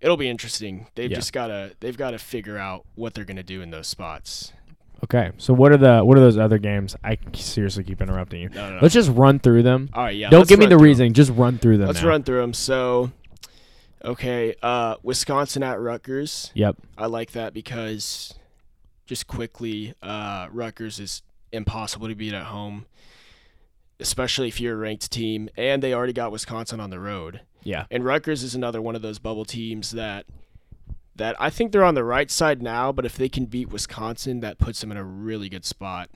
[0.00, 0.88] it'll be interesting.
[0.94, 1.16] They've Yeah.
[1.16, 4.52] just gotta they've got to figure out what they're gonna do in those spots.
[5.04, 5.32] Okay.
[5.36, 6.96] So what are the what are those other games?
[7.04, 8.48] I seriously keep interrupting you.
[8.48, 8.78] No, no, no.
[8.80, 9.90] Let's just run through them.
[9.92, 10.30] All right, yeah.
[10.30, 11.12] Don't give me the reasoning.
[11.12, 11.88] Just run through them.
[11.88, 12.08] Let's now.
[12.08, 12.54] run through them.
[12.54, 13.12] So,
[14.02, 16.50] okay, uh, Wisconsin at Rutgers.
[16.54, 16.78] Yep.
[16.96, 18.32] I like that because,
[19.04, 22.86] just quickly, uh, Rutgers is impossible to beat at home,
[24.00, 27.42] especially if you're a ranked team, and they already got Wisconsin on the road.
[27.62, 27.84] Yeah.
[27.90, 30.24] And Rutgers is another one of those bubble teams that
[31.16, 34.40] that I think they're on the right side now, but if they can beat Wisconsin,
[34.40, 36.10] that puts them in a really good spot.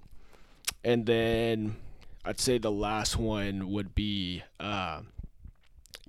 [0.84, 1.76] And then
[2.24, 5.02] I'd say the last one would be uh,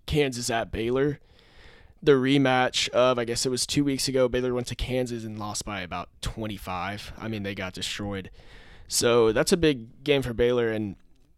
[0.06, 1.20] Kansas at Baylor.
[2.02, 4.28] The rematch of I guess it was two weeks ago.
[4.28, 7.14] Baylor went to Kansas and lost by about 25.
[7.18, 8.32] I mean they got destroyed.
[8.88, 10.96] So that's a big game for Baylor and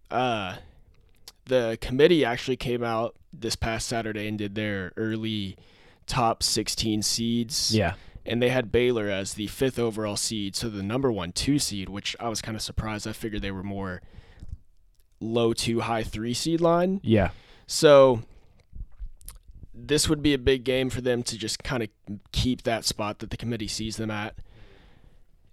[0.10, 0.58] uh,
[1.46, 5.58] the committee actually came out this past Saturday and did their early
[6.08, 7.76] top 16 seeds.
[7.76, 7.94] Yeah.
[8.26, 11.90] And they had Baylor as the fifth overall seed, so the number one two seed,
[11.90, 13.08] which I was kind of surprised.
[13.08, 14.02] I figured they were more
[15.20, 17.02] low two, high three seed line.
[17.04, 17.30] Yeah.
[17.66, 18.22] So
[19.74, 21.90] this would be a big game for them to just kind of
[22.32, 24.36] keep that spot that the committee sees them at.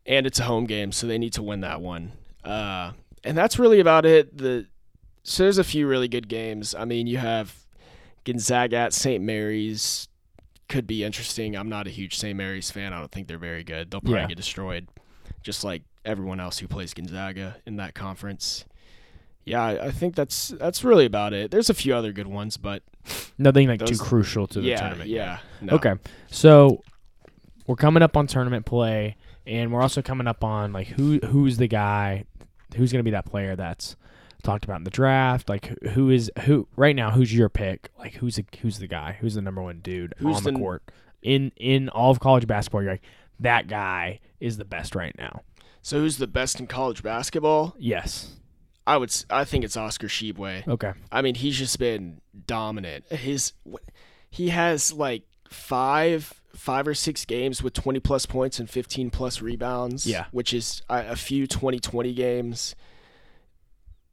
[0.04, 2.12] And it's a home game, so they need to win that one.
[2.42, 2.92] Uh,
[3.24, 4.36] and that's really about it.
[4.36, 4.66] The
[5.22, 6.74] so there's a few really good games.
[6.74, 7.54] I mean, you have
[8.24, 9.22] Gonzaga at St.
[9.22, 10.07] Mary's
[10.68, 11.56] could be interesting.
[11.56, 12.36] I'm not a huge St.
[12.36, 12.92] Mary's fan.
[12.92, 13.90] I don't think they're very good.
[13.90, 14.26] They'll probably Yeah.
[14.28, 14.88] get destroyed,
[15.42, 18.64] just like everyone else who plays Gonzaga in that conference.
[19.44, 21.50] Yeah, I think that's that's really about it.
[21.50, 22.82] There's a few other good ones, but
[23.38, 25.08] Nothing like Those- too crucial to the yeah, tournament.
[25.08, 25.38] yeah.
[25.62, 25.74] no.
[25.74, 25.94] Okay.
[26.30, 26.82] So
[27.66, 31.56] we're coming up on tournament play and we're also coming up on like who who's
[31.56, 32.24] the guy
[32.76, 33.96] who's going to be that player that's
[34.42, 38.14] talked about in the draft like who- is who right now who's your pick like
[38.14, 40.82] who's the, who's the guy who's the number one dude Who's on the, the- court
[41.22, 43.02] in in all of college basketball you're like
[43.40, 45.42] that guy is the best right now
[45.82, 47.74] So who's the best in college basketball?
[47.78, 48.34] yes
[48.86, 49.14] I would.
[49.28, 50.66] I think it's Oscar Tshiebwe.
[50.66, 53.04] okay I mean, he's just been dominant.
[53.12, 53.52] His
[54.30, 59.42] he has like five five or six games with 20 plus points and 15 plus
[59.42, 60.06] rebounds.
[60.06, 60.24] Yeah.
[60.32, 62.74] which is a, a few 20-20 games.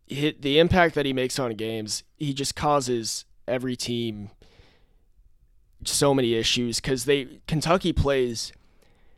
[0.07, 4.29] Hit the impact that he makes on games, he just causes every team
[5.83, 8.51] so many issues because they Kentucky plays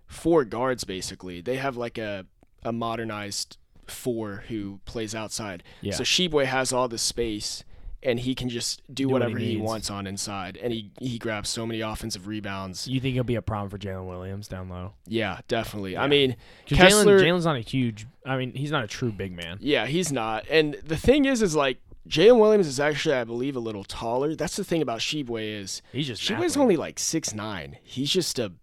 [0.06, 1.42] four guards basically.
[1.42, 2.26] They have like a
[2.64, 5.64] a modernized four who plays outside.
[5.82, 7.64] yeah So Tshiebwe has all the space
[8.04, 10.58] and he can just do, Do what he whatever he, wants on inside.
[10.62, 12.88] And he, he grabs so many offensive rebounds.
[12.88, 15.94] you think he'll be a problem for Jaylin Williams down low Yeah, definitely.
[15.94, 16.04] Yeah.
[16.04, 16.36] I mean,
[16.68, 19.86] because Jaylin Jaylin's not a huge I mean he's not a true big man yeah,
[19.86, 20.46] he's not.
[20.50, 24.36] And the thing is, is like Jaylin Williams is actually, I believe, a little taller.
[24.36, 27.78] That's the thing about Tshiebwe is he's just Tshiebwe's only like six nine.
[27.84, 28.54] He's just a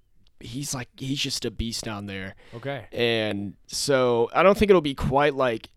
[0.41, 2.35] he's like he's just a beast down there.
[2.55, 5.71] okay And so I don't think it'll be quite like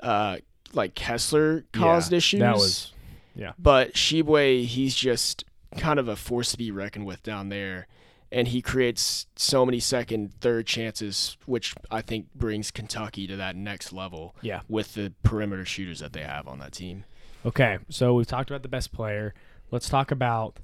[0.00, 0.38] uh
[0.76, 2.40] like Kessler caused Yeah, issues.
[2.40, 2.92] that was
[3.36, 3.52] yeah.
[3.58, 5.44] But Tshiebwe, he's just
[5.76, 7.86] kind of a force to be reckoned with down there.
[8.30, 13.54] And he creates so many second, third chances, which I think brings Kentucky to that
[13.54, 17.04] next level yeah with the perimeter shooters that they have on that team.
[17.46, 19.34] Okay, so we've talked about the best player.
[19.70, 20.58] Let's talk about.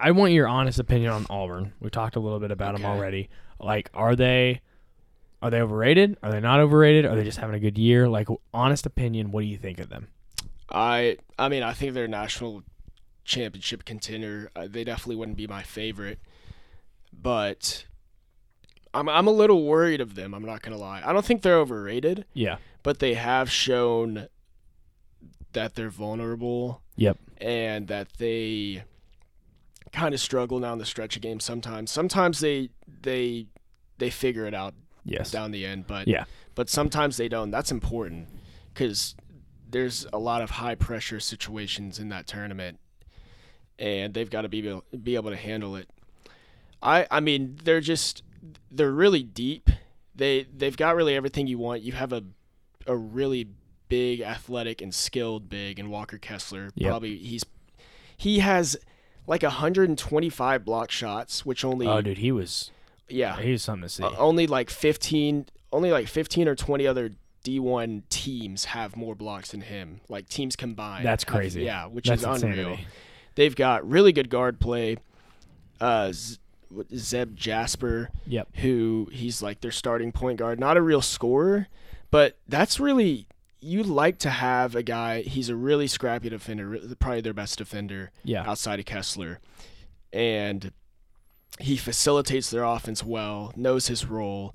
[0.00, 1.72] I want your honest opinion on Auburn.
[1.80, 3.30] We talked a little bit about them already.
[3.58, 4.60] Like, are they
[5.42, 6.16] are they overrated?
[6.22, 7.04] Are they not overrated?
[7.06, 8.08] Are they just having a good year?
[8.08, 9.30] Like, honest opinion.
[9.30, 10.08] What do you think of them?
[10.70, 12.62] I I mean, I think they're a national
[13.24, 14.50] championship contender.
[14.56, 16.18] Uh, they definitely wouldn't be my favorite.
[17.12, 17.86] but
[18.94, 20.34] I'm I'm a little worried of them.
[20.34, 21.02] I'm not gonna lie.
[21.04, 22.56] I don't think they're overrated, Yeah.
[22.82, 24.28] but they have shown
[25.52, 26.82] that they're vulnerable.
[26.96, 27.16] Yep.
[27.40, 28.82] And that they
[29.92, 31.90] kind of struggle down the stretch of games sometimes.
[31.90, 32.70] Sometimes they
[33.02, 33.46] they
[33.98, 34.74] they figure it out
[35.10, 35.30] Yes.
[35.30, 36.24] down the end, but Yeah.
[36.54, 37.50] but sometimes they don't.
[37.50, 38.28] That's important
[38.72, 39.14] because
[39.70, 42.78] there's a lot of high pressure situations in that tournament,
[43.78, 45.88] and they've got to be able, be able to handle it.
[46.82, 48.22] I I mean they're just
[48.70, 49.68] they're really deep.
[50.14, 51.82] They they've got really everything you want.
[51.82, 52.22] You have a
[52.86, 53.48] a really
[53.88, 56.70] big, athletic, and skilled big and Walker Kessler.
[56.76, 56.90] Yep.
[56.90, 57.44] Probably he's
[58.16, 58.76] he has
[59.26, 62.70] like 125 block shots, which only Oh, dude, he was
[63.08, 64.02] yeah he's something to see.
[64.02, 67.10] uh, only like 15 only like 15 or 20 other
[67.44, 70.00] D1 teams have more blocks than him.
[70.08, 71.06] Like teams combined.
[71.06, 71.62] That's have- crazy.
[71.62, 72.76] yeah, which That's is unreal.
[73.36, 74.96] They've got really good guard play.
[75.80, 76.12] Uh
[76.94, 78.48] Zep Jasper, Yep.
[78.56, 81.68] who he's like their starting point guard, not a real scorer,
[82.10, 83.26] but that's really
[83.60, 85.22] you like to have a guy.
[85.22, 88.48] He's a really scrappy defender, probably their best defender Yeah.
[88.48, 89.40] outside of Kessler.
[90.12, 90.72] And
[91.60, 94.54] he facilitates their offense well, knows his role.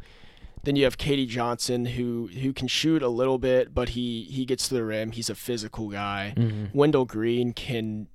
[0.63, 1.25] Then you have K.D.
[1.25, 5.11] Johnson who who can shoot a little bit, but he he gets to the rim.
[5.11, 6.33] He's a physical guy.
[6.37, 6.73] Mhm.
[6.73, 8.07] Wendell Green can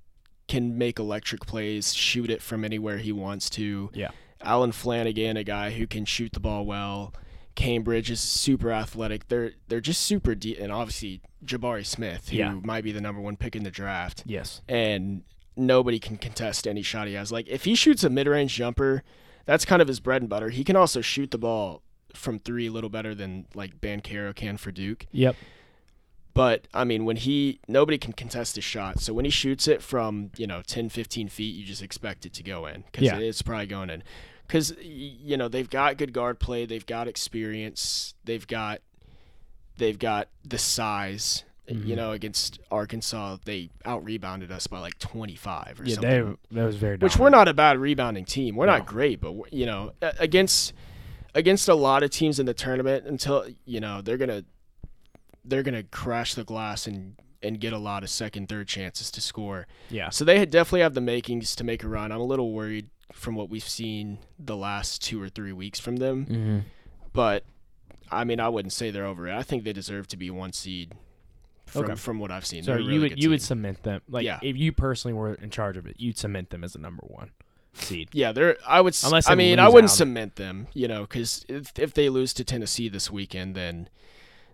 [0.47, 3.91] can make electric plays, shoot it from anywhere he wants to.
[3.93, 4.09] Yeah.
[4.41, 7.13] Allen Flanigan, a guy who can shoot the ball well.
[7.55, 9.29] Cambridge is super athletic.
[9.29, 12.53] They're they're just super deep, and obviously Jabari Smith, who Yeah.
[12.65, 14.63] might be the number one pick in the draft Yes.
[14.69, 15.23] and
[15.59, 17.31] nobody can contest any shot he has.
[17.33, 19.03] Like if he shoots a mid-range jumper,
[19.45, 20.51] that's kind of his bread and butter.
[20.51, 21.83] He can also shoot the ball
[22.15, 25.07] from three a little better than like Banchero can for Duke.
[25.13, 25.37] Yep.
[26.35, 29.83] But I mean, when he nobody can contest his shot, so when he shoots it
[29.83, 33.19] from you know 10, 15 feet, you just expect it to go in because Yeah.
[33.19, 34.03] it's probably going in.
[34.47, 38.81] Because you know they've got good guard play, they've got experience, they've got
[39.77, 41.45] they've got the size.
[41.71, 41.87] Mhm.
[41.87, 46.39] You know, against Arkansas, they out rebounded us by like twenty five or Yeah, something
[46.51, 48.57] they that was very which we're not a bad rebounding team.
[48.57, 48.79] We're No.
[48.79, 50.73] not great, but you know, against
[51.35, 54.45] against a lot of teams in the tournament, until you know they're gonna
[55.45, 59.21] they're gonna crash the glass and and get a lot of second, third chances to
[59.21, 59.67] score.
[59.91, 60.11] Yeah.
[60.11, 62.11] So they had- definitely have the makings to make a run.
[62.11, 65.97] I'm a little worried from what we've seen the last two or three weeks from
[65.97, 66.63] them, Mhm.
[67.13, 67.45] but
[68.11, 69.35] I mean, I wouldn't say they're over it.
[69.35, 70.95] I think they deserve to be one seed.
[71.69, 71.95] From, Okay.
[71.95, 74.39] from what I've seen, So They're you would you would cement them like Yeah.
[74.43, 77.31] if you personally were in charge of it, you'd cement them as the number one
[77.75, 78.09] seed.
[78.13, 78.57] Yeah, they're.
[78.67, 78.97] I would.
[79.05, 79.97] Unless I mean, I wouldn't out.
[79.97, 83.89] cement them, you know, because if, if they lose to Tennessee this weekend, then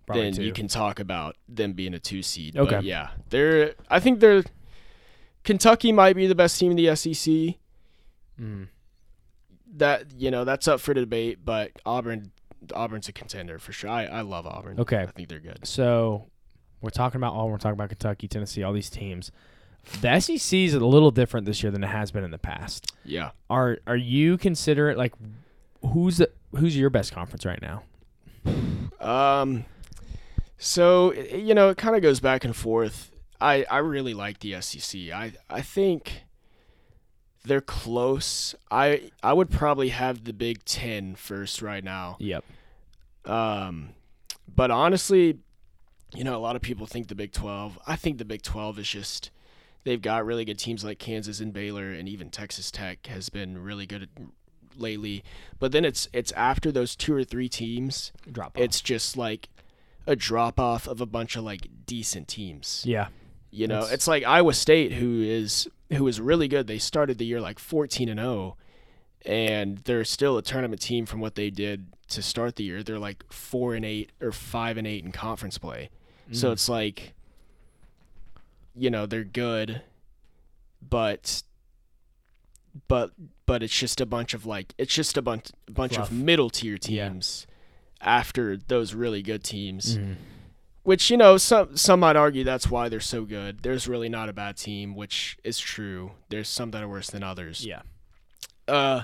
[0.06, 0.42] Probably then two.
[0.44, 2.56] you can talk about them being a two seed.
[2.56, 2.76] Okay.
[2.76, 3.74] But yeah, they're.
[3.88, 4.42] I think they're.
[5.44, 7.56] Kentucky might be the best team in the SEC.
[8.40, 8.68] Mm.
[9.76, 12.30] That you know that's up for debate, but Auburn,
[12.74, 13.90] Auburn's a contender for sure.
[13.90, 14.78] I, I love Auburn.
[14.80, 14.98] Okay.
[14.98, 15.66] I think they're good.
[15.66, 16.26] So
[16.84, 19.32] we're talking about all we're talking about Kentucky, Tennessee, all these teams.
[20.00, 22.92] The SEC is a little different this year than it has been in the past.
[23.04, 23.30] Yeah.
[23.50, 25.14] Are are you consider it like
[25.82, 27.82] who's the who's your best conference right now?
[29.00, 29.64] Um,
[30.58, 33.10] so you know, it kind of goes back and forth.
[33.40, 35.10] I I really like the SEC.
[35.10, 36.24] I I think
[37.44, 38.54] they're close.
[38.70, 42.16] I I would probably have the Big Ten first right now.
[42.20, 42.44] Yep.
[43.24, 43.90] Um,
[44.54, 45.38] but honestly,
[46.14, 47.78] you know, a lot of people think the Big Twelve.
[47.86, 49.30] I think the Big Twelve is just
[49.84, 53.62] they've got really good teams like Kansas and Baylor, and even Texas Tech has been
[53.62, 54.08] really good
[54.76, 55.24] lately.
[55.58, 59.48] But then it's it's after those two or three teams Drop it's just like
[60.06, 62.82] a drop off of a bunch of like decent teams.
[62.86, 63.08] yeah.
[63.50, 66.66] You know, That's- it's like Iowa State who is who is really good.
[66.66, 68.56] They started the year like 14 and 0
[69.24, 72.82] and they're still a tournament team from what they did to start the year.
[72.82, 75.88] They're like 4 and 8 or 5 and 8 in conference play.
[76.32, 76.52] So Mm.
[76.52, 77.12] it's like
[78.76, 79.82] you know, they're good
[80.86, 81.42] but
[82.88, 83.12] but
[83.46, 86.10] but it's just a bunch of like it's just a bunch a bunch Fluff.
[86.10, 87.08] of middle tier Yeah.
[87.08, 87.46] teams
[88.00, 89.96] after those really good teams.
[89.96, 90.16] Mhm.
[90.82, 93.60] Which you know, some some might argue that's why they're so good.
[93.62, 96.12] There's really not a bad team, which is true.
[96.28, 97.64] There's some that are worse than others.
[97.64, 97.82] Yeah.
[98.68, 99.02] Uh,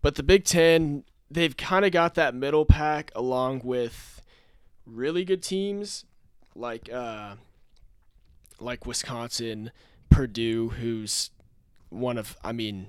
[0.00, 4.22] but the Big Ten, they've kind of got that middle pack along with
[4.86, 6.04] really good teams
[6.54, 7.34] like uh,
[8.60, 9.70] like Wisconsin,
[10.10, 11.30] Purdue, who's
[11.88, 12.88] one of I mean,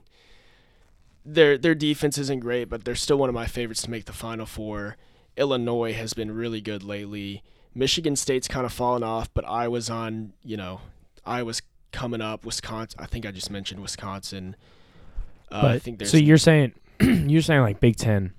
[1.25, 4.13] their their defense isn't great, but they're still one of my favorites to make the
[4.13, 4.97] Final Four.
[5.35, 7.43] Illinois has been really good lately.
[7.73, 10.81] Michigan State's kind of fallen off, but I was on, you know,
[11.25, 12.45] I was coming up.
[12.45, 14.55] Wisconsin, I think I just mentioned Wisconsin.
[15.51, 18.33] Uh, I But think there's so you're saying you're saying like Big Ten,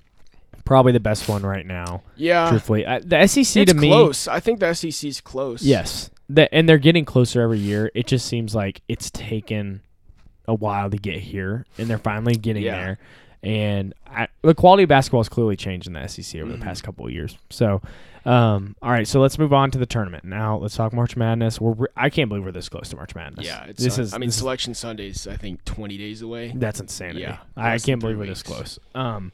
[0.64, 2.02] probably the best one right now.
[2.16, 4.28] Yeah, truthfully, uh, the SEC it's to me, close.
[4.28, 5.62] I think the SEC's close.
[5.62, 7.90] yes, the, and they're getting closer every year.
[7.94, 9.82] It just seems like it's taken
[10.46, 12.76] a while to get here, and they're finally getting Yeah.
[12.76, 12.98] there.
[13.42, 16.58] And I, the quality of basketball has clearly changed in the SEC over Mhm.
[16.58, 17.36] the past couple of years.
[17.50, 17.82] So,
[18.24, 20.56] um, all right, so let's move on to the tournament now.
[20.56, 21.60] Let's talk March Madness.
[21.60, 23.44] We're re- I can't believe we're this close to March Madness.
[23.44, 24.14] Yeah, it's, this is.
[24.14, 26.52] I mean, is- Selection Sunday's I think 20 days away.
[26.56, 27.20] That's insanity.
[27.20, 28.78] Yeah, I can't believe three we're this close.
[28.94, 29.30] Um,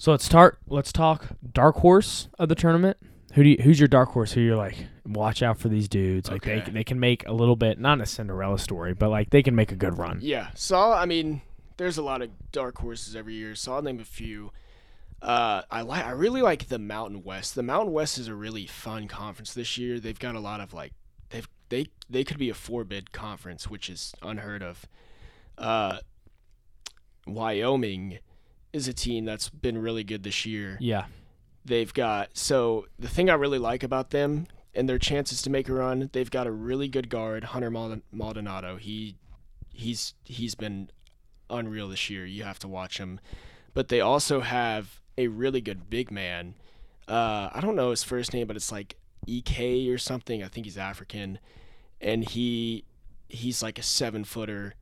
[0.00, 0.58] so let's start.
[0.66, 2.96] Let's talk dark horse of the tournament.
[3.34, 4.32] Who do you, who's your dark horse?
[4.32, 6.28] Who you're like, watch out for these dudes.
[6.30, 6.62] Like Okay.
[6.64, 9.54] they they can make a little bit, not a Cinderella story, but like they can
[9.54, 10.18] make a good run.
[10.22, 10.48] Yeah.
[10.54, 11.42] So I'll- I mean,
[11.76, 13.54] there's a lot of dark horses every year.
[13.54, 14.50] So I'll name a few.
[15.22, 16.04] Uh, I like.
[16.04, 17.54] I really like the Mountain West.
[17.54, 20.00] The Mountain West is a really fun conference this year.
[20.00, 20.92] They've got a lot of like.
[21.28, 24.86] They've they they could be a four bid conference, which is unheard of.
[25.58, 25.98] Uh,
[27.26, 28.18] Wyoming
[28.72, 30.76] is a team that's been really good this year.
[30.80, 31.06] Yeah.
[31.64, 35.68] They've got so the thing I really like about them and their chances to make
[35.68, 36.10] a run.
[36.12, 38.76] They've got a really good guard, Hunter Maldonado.
[38.76, 39.16] He
[39.72, 40.90] he's he's been
[41.48, 42.24] unreal this year.
[42.24, 43.20] You have to watch him.
[43.74, 46.54] But they also have a really good big man.
[47.06, 48.96] Uh, I don't know his first name, but it's like
[49.28, 50.42] Ek or something.
[50.42, 51.38] I think he's African,
[52.00, 52.84] and he
[53.28, 54.74] he's like a seven footer,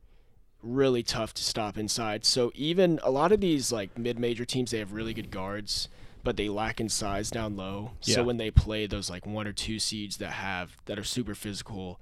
[0.61, 2.25] really tough to stop inside.
[2.25, 5.87] So even a lot of these like mid major teams, they have really good guards,
[6.23, 7.91] but they lack in size down low.
[8.03, 8.15] Yeah.
[8.15, 11.35] So when they play those like one or two seeds that have that are super
[11.35, 11.99] physical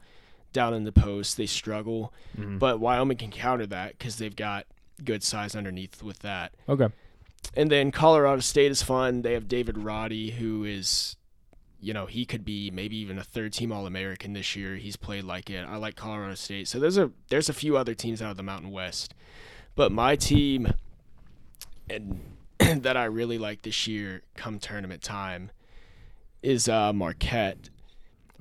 [0.54, 2.14] down in the post, they struggle.
[2.38, 2.58] Mhm.
[2.58, 4.66] But Wyoming can counter that because they've got
[5.04, 6.54] good size underneath with that.
[6.68, 6.88] Okay.
[7.56, 9.22] And then Colorado State is fun.
[9.22, 11.16] They have David Roddy, who is,
[11.80, 14.76] you know, he could be maybe even a third team All American this year.
[14.78, 15.66] He's played like it.
[15.68, 16.68] I like Colorado State.
[16.68, 19.14] So there's a there's a few other teams out of the Mountain West,
[19.76, 20.68] but my team,
[21.90, 22.20] and
[22.60, 25.52] that I really like this year, come tournament time,
[26.42, 27.70] is uh, Marquette.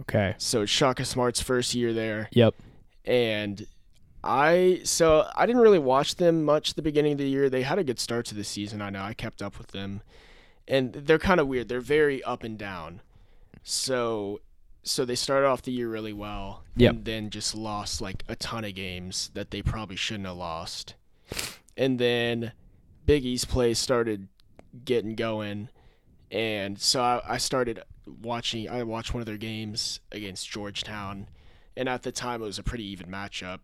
[0.01, 0.35] Okay.
[0.39, 2.55] So it's Shaka Smart's first year there Yep.
[3.07, 3.67] and
[4.23, 7.49] I so I didn't really watch them much the beginning of the year.
[7.49, 8.83] They had a good start to the season.
[8.83, 10.03] I know I kept up with them,
[10.67, 11.69] and they're kind of weird.
[11.69, 13.01] They're very up and down.
[13.63, 14.41] So
[14.83, 16.91] so they started off the year really well, Yep.
[16.95, 20.95] and then just lost like a ton of games that they probably shouldn't have lost.
[21.77, 22.53] And then
[23.05, 24.29] Big East play started
[24.85, 25.71] getting going,
[26.31, 27.83] and so I, I started
[28.23, 28.69] watching.
[28.69, 31.27] I watched one of their games against Georgetown,
[31.77, 33.59] and at the time it was a pretty even matchup.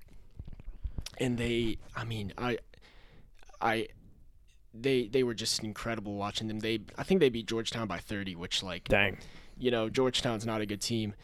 [1.19, 2.59] And they, I mean, I,
[3.61, 3.89] I,
[4.75, 6.59] they they were just incredible watching them.
[6.61, 9.19] They, I think they beat Georgetown by 30, which like Dang.
[9.63, 11.15] You know, Georgetown's not a good team,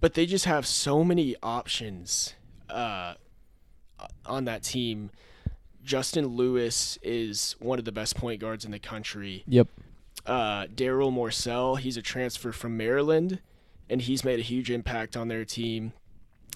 [0.00, 2.34] but they just have so many options
[2.68, 3.14] uh,
[4.26, 5.10] on that team.
[5.84, 9.44] Justin Lewis is one of the best point guards in the country.
[9.46, 9.68] Yep.
[10.26, 13.38] Uh, Darryl Morsell, he's a transfer from Maryland,
[13.90, 15.92] and he's made a huge impact on their team.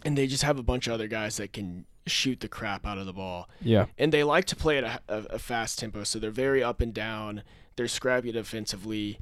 [0.05, 2.97] And they just have a bunch of other guys that can shoot the crap out
[2.97, 3.85] of the ball Yeah.
[3.99, 6.81] and they like to play at a, a, a fast tempo, so they're very up
[6.81, 7.43] and down.
[7.77, 9.19] They're scrappy defensively,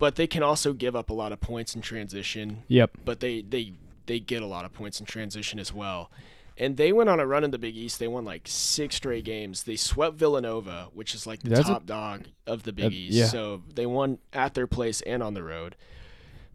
[0.00, 2.64] but they can also give up a lot of points in transition.
[2.66, 2.90] Yep.
[3.04, 3.74] But they they
[4.06, 6.10] they get a lot of points in transition as well.
[6.58, 7.98] And they went on a run in the Big East.
[8.00, 9.62] They won like six straight games.
[9.62, 12.92] They swept Villanova, which is like the That's a- top dog of the Big That-
[12.92, 13.14] East.
[13.16, 13.26] yeah.
[13.26, 15.76] So they won at their place and on the road.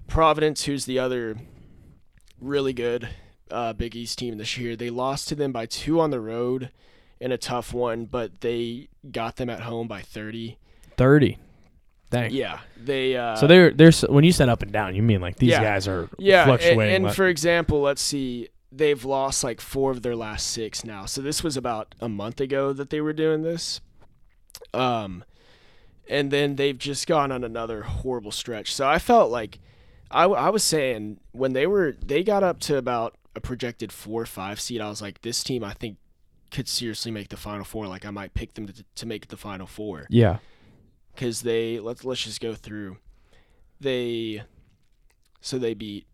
[0.08, 1.38] Providence, who's the other
[2.40, 3.10] really good
[3.50, 4.76] uh, Big East team this year.
[4.76, 6.70] They lost to them by two on the road
[7.20, 10.58] in a tough one, but they got them at home by 30.
[10.98, 11.38] Thirty.
[12.10, 12.32] Dang.
[12.32, 13.16] Yeah, they.
[13.16, 15.64] Uh, So they're they're when you said up and down, you mean like these Yeah.
[15.64, 16.96] guys are yeah, and, fluctuating.
[16.96, 21.06] and like- for example, let's see, they've lost like four of their last six now.
[21.06, 23.82] So this was about a month ago that they were doing this.
[24.74, 25.24] Um,
[26.10, 28.74] and then they've just gone on another horrible stretch.
[28.74, 29.60] So I felt like
[30.12, 34.22] I, I was saying when they were they got up to about a projected four
[34.22, 34.80] or five seed.
[34.82, 35.98] I was like, this team I think
[36.52, 37.88] could seriously make the final four.
[37.88, 40.38] Like I might pick them to, to make the final four yeah.
[41.16, 42.98] Because they let's let's just go through.
[43.80, 44.44] They
[45.42, 46.06] so they beat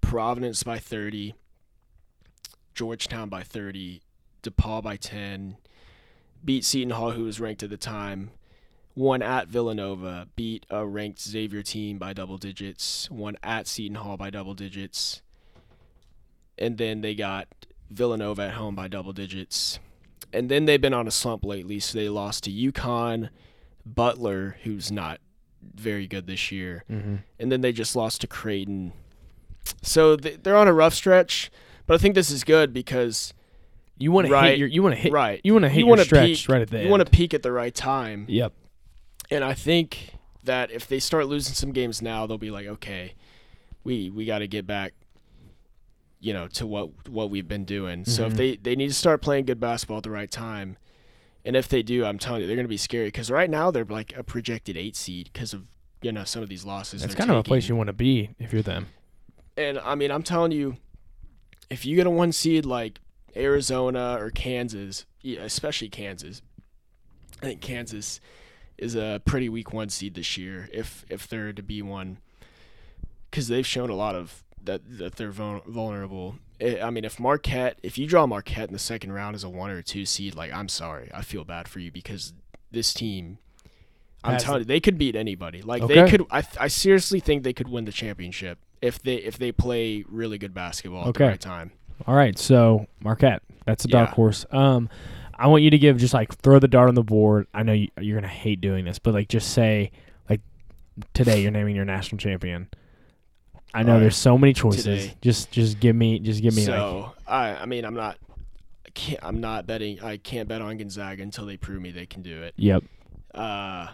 [0.00, 1.34] Providence by thirty,
[2.74, 4.02] Georgetown by thirty,
[4.42, 5.56] DePaul by ten,
[6.44, 8.30] beat Seton Hall, who was ranked at the time,
[8.94, 14.16] won at Villanova, beat a ranked Xavier team by double digits, won at Seton Hall
[14.16, 15.22] by double digits,
[16.56, 17.48] and then they got
[17.90, 19.78] Villanova at home by double digits.
[20.30, 23.30] And then they've been on a slump lately, so they lost to UConn,
[23.94, 25.20] Butler, who's not
[25.74, 27.16] very good this year, Mm-hmm.
[27.38, 28.92] and then they just lost to Creighton.
[29.82, 31.50] So they're on a rough stretch,
[31.86, 33.34] but I think this is good because
[33.98, 35.40] You want to hit your you want to hit right.
[35.44, 37.34] you want to hit You your stretch peak- right at the You want to peak
[37.34, 38.24] at the right time.
[38.28, 38.52] Yep.
[39.30, 40.14] And I think
[40.44, 43.14] that if they start losing some games now, they'll be like, okay,
[43.84, 44.94] we we got to get back,
[46.20, 48.04] you know, to what what we've been doing.
[48.04, 48.36] So if Mhm.
[48.36, 50.76] they they need to start playing good basketball at the right time,
[51.48, 53.70] and if they do, I'm telling you, they're going to be scary because right now
[53.70, 55.64] they're like a projected eight seed because of
[56.02, 57.02] you know some of these losses.
[57.02, 58.88] It's kind of a place you want to be if you're them.
[59.56, 60.76] And I mean, I'm telling you,
[61.70, 63.00] if you get a one seed like
[63.34, 66.42] Arizona or Kansas, especially Kansas,
[67.42, 68.20] I think Kansas
[68.76, 70.68] is a pretty weak one seed this year.
[70.70, 72.18] If if they're to be one,
[73.30, 76.36] because they've shown a lot of that that they're vulnerable.
[76.60, 79.48] I I mean, if Marquette, if you draw Marquette in the second round as a
[79.48, 82.32] one or a two seed, like I'm sorry, I feel bad for you because
[82.70, 83.38] this team.
[84.24, 85.62] I'm Has- telling you, they could beat anybody.
[85.62, 85.94] Like Okay.
[86.02, 86.26] they could.
[86.30, 90.38] I, I seriously think they could win the championship if they if they play really
[90.38, 91.70] good basketball at the right time.
[92.06, 94.14] All right, so Marquette, that's a dark Yeah.
[94.16, 94.44] horse.
[94.50, 94.88] Um,
[95.34, 97.46] I want you to give just like throw the dart on the board.
[97.54, 99.92] I know you, you're gonna hate doing this, but like just say
[100.28, 100.40] like
[101.14, 102.68] today you're naming your national champion.
[103.74, 104.84] I know right, there's so many choices.
[104.84, 105.14] today.
[105.20, 108.18] Just just give me just give me like so I I mean I'm not
[108.86, 112.06] I can't I'm not betting I can't bet on Gonzaga until they prove me they
[112.06, 112.54] can do it.
[112.56, 112.82] yep.
[113.34, 113.88] Uh,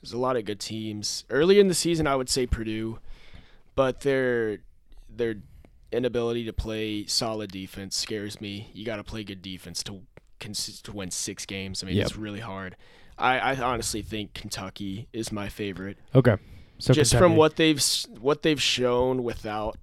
[0.00, 1.24] there's a lot of good teams.
[1.28, 2.98] Early in the season, I would say Purdue,
[3.74, 4.58] but their
[5.14, 5.36] their
[5.92, 8.70] inability to play solid defense scares me.
[8.72, 10.02] You got to play good defense to
[10.38, 11.82] consist to win six games.
[11.82, 12.06] I mean, Yep.
[12.06, 12.76] it's really hard.
[13.18, 16.36] I, I honestly think Kentucky is my favorite, Okay.
[16.80, 17.28] So just Kentucky.
[17.30, 17.82] from what they've
[18.20, 19.76] what they've shown without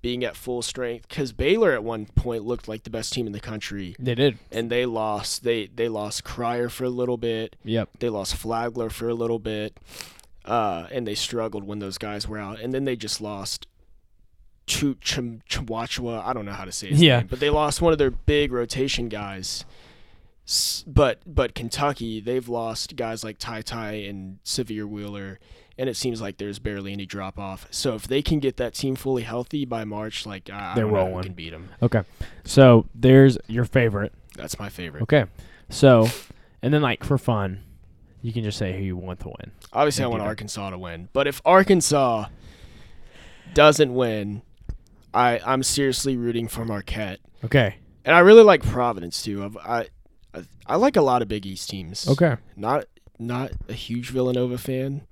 [0.00, 1.08] being at full strength.
[1.08, 4.38] Because Baylor at one point looked like the best team in the country, they did.
[4.50, 5.44] and they lost.
[5.44, 7.56] They they lost Cryer for a little bit.
[7.64, 7.90] Yep.
[8.00, 9.78] They lost Flagler for a little bit,
[10.44, 12.58] uh, and they struggled when those guys were out.
[12.60, 13.66] And then they just lost
[14.66, 15.18] Ch- Ch-
[15.48, 16.24] Chwachwa.
[16.24, 17.18] I don't know how to say his Yeah.
[17.18, 19.64] name, but they lost one of their big rotation guys.
[20.86, 25.38] But but Kentucky, they've lost guys like Ty Ty and Sahvir Wheeler,
[25.78, 27.66] and it seems like there's barely any drop off.
[27.70, 30.84] So if they can get that team fully healthy by March, like I, I They're
[30.84, 31.22] don't know rolling.
[31.24, 31.68] can beat them.
[31.82, 32.02] Okay.
[32.44, 34.12] So there's your favorite.
[34.36, 35.02] That's my favorite.
[35.04, 35.24] Okay.
[35.70, 36.08] So
[36.62, 37.60] and then like for fun,
[38.20, 39.52] you can just say who you want to win.
[39.72, 42.26] Obviously, I want Arkansas to win, but if Arkansas
[43.54, 44.42] doesn't win,
[45.14, 47.76] I I'm seriously rooting for Marquette, Okay.
[48.04, 49.44] and I really like Providence too.
[49.44, 49.88] I've, I
[50.34, 52.08] I I like a lot of Big East teams.
[52.08, 52.36] Okay.
[52.56, 52.84] not
[53.18, 55.02] not a huge Villanova fan,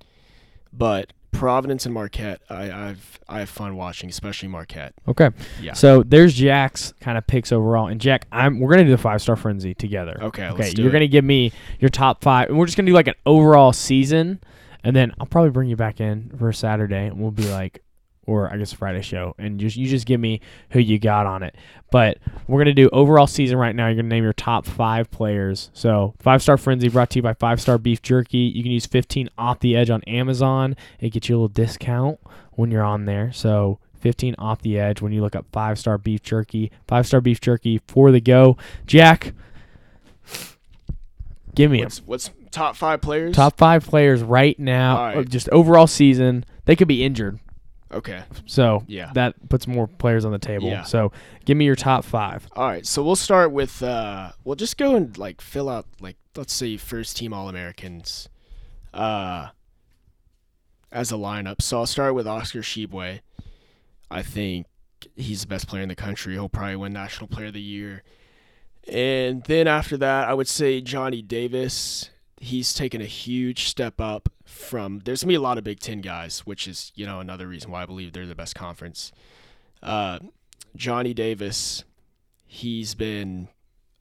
[0.73, 4.93] but Providence and Marquette, I I've I have fun watching, especially Marquette.
[5.07, 5.29] Okay.
[5.61, 5.73] Yeah.
[5.73, 9.21] So there's Jack's kind of picks overall, and Jack, I'm we're gonna do the five
[9.21, 10.17] star frenzy together.
[10.21, 10.91] Okay, Okay, you're it.
[10.91, 14.39] gonna give me your top five, and we're just gonna do like an overall season,
[14.83, 17.81] and then I'll probably bring you back in for Saturday, and we'll be like,
[18.27, 20.41] or I guess Friday show, and just you just give me
[20.71, 21.55] who you got on it.
[21.91, 22.17] But
[22.47, 23.87] we're gonna do overall season right now.
[23.87, 25.69] You're gonna name your top five players.
[25.73, 28.37] So five star frenzy brought to you by Five Star Beef Jerky.
[28.37, 30.75] You can use 15 off the edge on Amazon.
[30.99, 32.19] It gets you a little discount
[32.51, 33.31] when you're on there.
[33.33, 36.71] So 15 off the edge when you look up five star beef jerky.
[36.87, 38.57] Five star beef jerky for the go.
[38.85, 39.33] Jack,
[41.55, 43.35] give me What's, what's top five players?
[43.35, 45.17] Top five players right now, right.
[45.17, 46.45] uh, just overall season.
[46.65, 47.39] They could be injured,
[47.93, 48.23] Okay.
[48.45, 49.11] so Yeah.
[49.15, 50.67] that puts more players on the table.
[50.67, 50.83] Yeah.
[50.83, 51.11] So
[51.45, 52.47] give me your top five.
[52.55, 56.17] All right, so we'll start with uh we'll just go and like fill out like
[56.35, 58.29] let's say first team All Americans
[58.93, 59.49] uh
[60.91, 61.61] as a lineup.
[61.61, 63.19] So I'll start with Oscar Tshiebwe.
[64.09, 64.67] I think
[65.15, 66.33] he's the best player in the country.
[66.33, 68.03] He'll probably win National Player of the Year.
[68.91, 72.09] And then after that, I would say Johnny Davis.
[72.43, 76.01] He's taken a huge step up from there's gonna be a lot of Big Ten
[76.01, 79.11] guys, which is, you know, another reason why I believe they're the best conference.
[79.83, 80.19] Uh
[80.75, 81.83] Johnny Davis,
[82.45, 83.49] he's been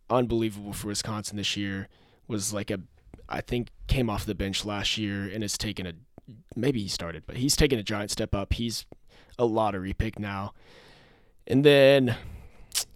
[0.08, 1.88] unbelievable for Wisconsin this year.
[2.28, 2.80] Was like a,
[3.28, 5.92] I think came off the bench last year and has taken a,
[6.54, 8.52] maybe he started, but he's taken a giant step up.
[8.52, 8.86] He's
[9.38, 10.52] a lottery pick now.
[11.46, 12.16] And then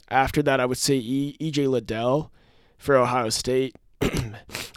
[0.08, 2.30] after that, I would say e, EJ Liddell
[2.78, 3.74] for Ohio State.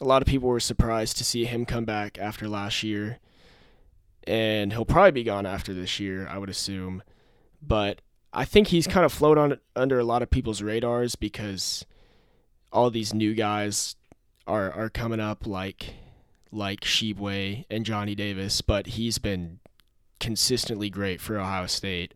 [0.01, 3.19] A lot of people were surprised to see him come back after last year.
[4.25, 7.01] And he'll probably be gone after this year, I would assume.
[7.61, 8.01] But
[8.33, 11.85] I think he's kind of float on under a lot of people's radars because
[12.71, 13.95] all these new guys
[14.45, 15.93] are are coming up like
[16.51, 19.59] like Tshiebwe and Johnny Davis, but he's been
[20.19, 22.13] consistently great for Ohio State.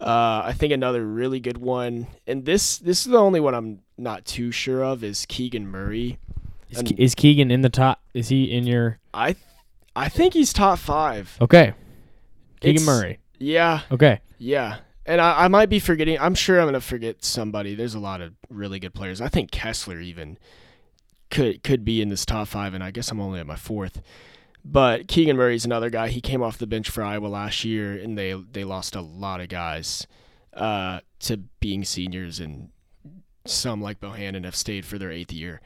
[0.00, 3.80] Uh, I think another really good one, and this this is the only one I'm
[3.96, 6.18] not too sure of, is Keegan Murray.
[6.72, 8.00] Is, Ke- is Keegan in the top?
[8.14, 8.98] Is he in your?
[9.14, 9.36] I
[9.94, 11.36] I think he's top five.
[11.40, 11.74] Okay.
[12.60, 13.18] Keegan It's- Murray.
[13.38, 14.20] Yeah, Okay.
[14.38, 14.76] yeah.
[15.04, 16.16] and I, I might be forgetting.
[16.20, 17.74] I'm sure I'm gonna forget somebody.
[17.74, 19.20] There's a lot of really good players.
[19.20, 20.38] I think Kessler even
[21.30, 24.00] could could be in this top five, and I guess I'm only at my fourth.
[24.64, 26.06] But Keegan Murray's another guy.
[26.08, 29.40] He came off the bench for Iowa last year, and they they lost a lot
[29.40, 30.06] of guys
[30.54, 32.68] uh, to being seniors, and
[33.44, 35.60] some like Bohannon have stayed for their eighth year.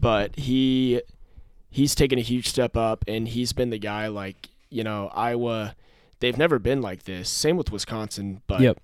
[0.00, 1.02] But he
[1.70, 4.08] he's taken a huge step up, and he's been the guy.
[4.08, 5.74] Like you know, Iowa,
[6.20, 7.28] they've never been like this.
[7.28, 8.78] Same with Wisconsin, but Yep.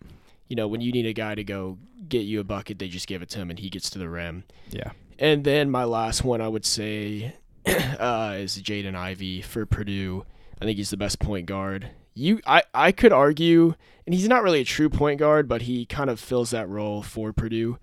[0.48, 3.06] you know, when you need a guy to go get you a bucket, they just
[3.06, 4.44] give it to him, and he gets to the rim.
[4.70, 4.90] Yeah.
[5.18, 7.34] And then my last one, I would say,
[7.66, 10.24] uh, is Jaden Ivey for Purdue.
[10.60, 11.90] I think he's the best point guard.
[12.14, 13.74] You, I, I could argue,
[14.06, 17.02] and he's not really a true point guard, but he kind of fills that role
[17.02, 17.78] for Purdue.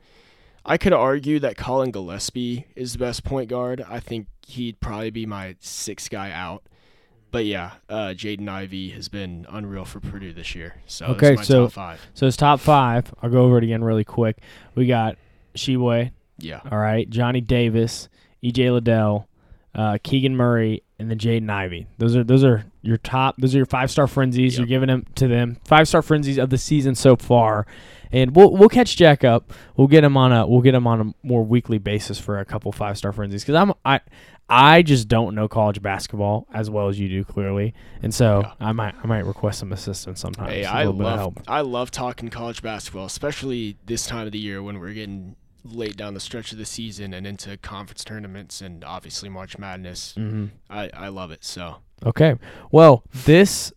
[0.66, 3.84] I could argue that Collin Gillespie is the best point guard.
[3.90, 6.64] I think he'd probably be my sixth guy out.
[7.32, 10.76] But yeah, uh, Jaden Ivey has been unreal for Purdue this year.
[10.86, 12.02] So Okay, my so- top five.
[12.14, 13.14] So it's top five.
[13.24, 14.38] I'll go over it again really quick.
[14.76, 15.18] We got
[15.56, 16.60] Tshiebwe, Yeah.
[16.70, 18.10] all right, Johnny Davis,
[18.44, 19.28] EJ Liddell,
[19.74, 21.88] uh, Keegan Murray, and then Jaden Ivey.
[21.98, 23.36] Those are those are your top.
[23.38, 24.54] Those are your five star frenzies.
[24.54, 24.60] Yep.
[24.60, 27.66] You're giving them to them five star frenzies of the season so far.
[28.12, 29.54] And we'll we'll catch Jack up.
[29.78, 32.46] We'll get him on a we'll get him on a more weekly basis for a
[32.46, 34.02] couple five star frenzies because I'm I
[34.50, 37.74] I just don't know college basketball as well as you do clearly,
[38.04, 38.54] and so Yeah.
[38.60, 40.50] I might I might request some assistance sometimes.
[40.52, 41.42] Hey, a I little bit of love help.
[41.48, 45.96] I love talking college basketball, especially this time of the year when we're getting late
[45.96, 50.16] down the stretch of the season and into conference tournaments and obviously March Madness.
[50.16, 51.46] hmm I, I love it.
[51.46, 52.36] So Okay.
[52.72, 53.72] Well, this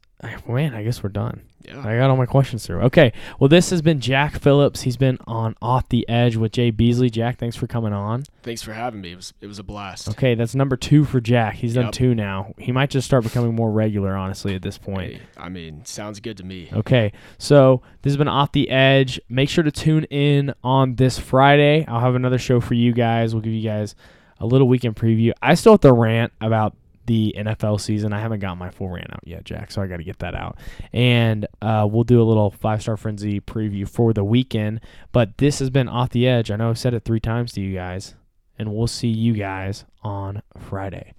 [0.48, 1.42] man, I guess we're done.
[1.60, 2.80] yeah, I got all my questions through.
[2.82, 3.12] Okay.
[3.38, 4.82] Well, this has been Jack Phillips.
[4.82, 7.10] He's been on Off the Edge with Jay Beasley.
[7.10, 8.24] Jack, thanks for coming on.
[8.42, 9.12] thanks for having me.
[9.12, 10.08] It was it was a blast.
[10.10, 11.56] Okay, that's number two for Jack.
[11.56, 12.54] He's done two now.
[12.58, 15.14] He might just start becoming more regular, honestly, at this point.
[15.14, 16.70] Hey, I mean, sounds good to me.
[16.72, 19.20] Okay, so this has been Off the Edge.
[19.28, 21.84] Make sure to tune in on this Friday.
[21.86, 23.34] I'll have another show for you guys.
[23.34, 23.94] We'll give you guys
[24.40, 25.32] a little weekend preview.
[25.42, 26.74] I still have to rant about
[27.06, 28.12] the NFL season.
[28.12, 30.34] I haven't got my full rant out yet, Jack, so I got to get that
[30.34, 30.58] out.
[30.92, 34.80] And uh, we'll do a little five star frenzy preview for the weekend.
[35.12, 36.50] But this has been Off the Edge.
[36.50, 38.14] I know I've said it three times to you guys,
[38.58, 41.14] and we'll see you guys on Friday.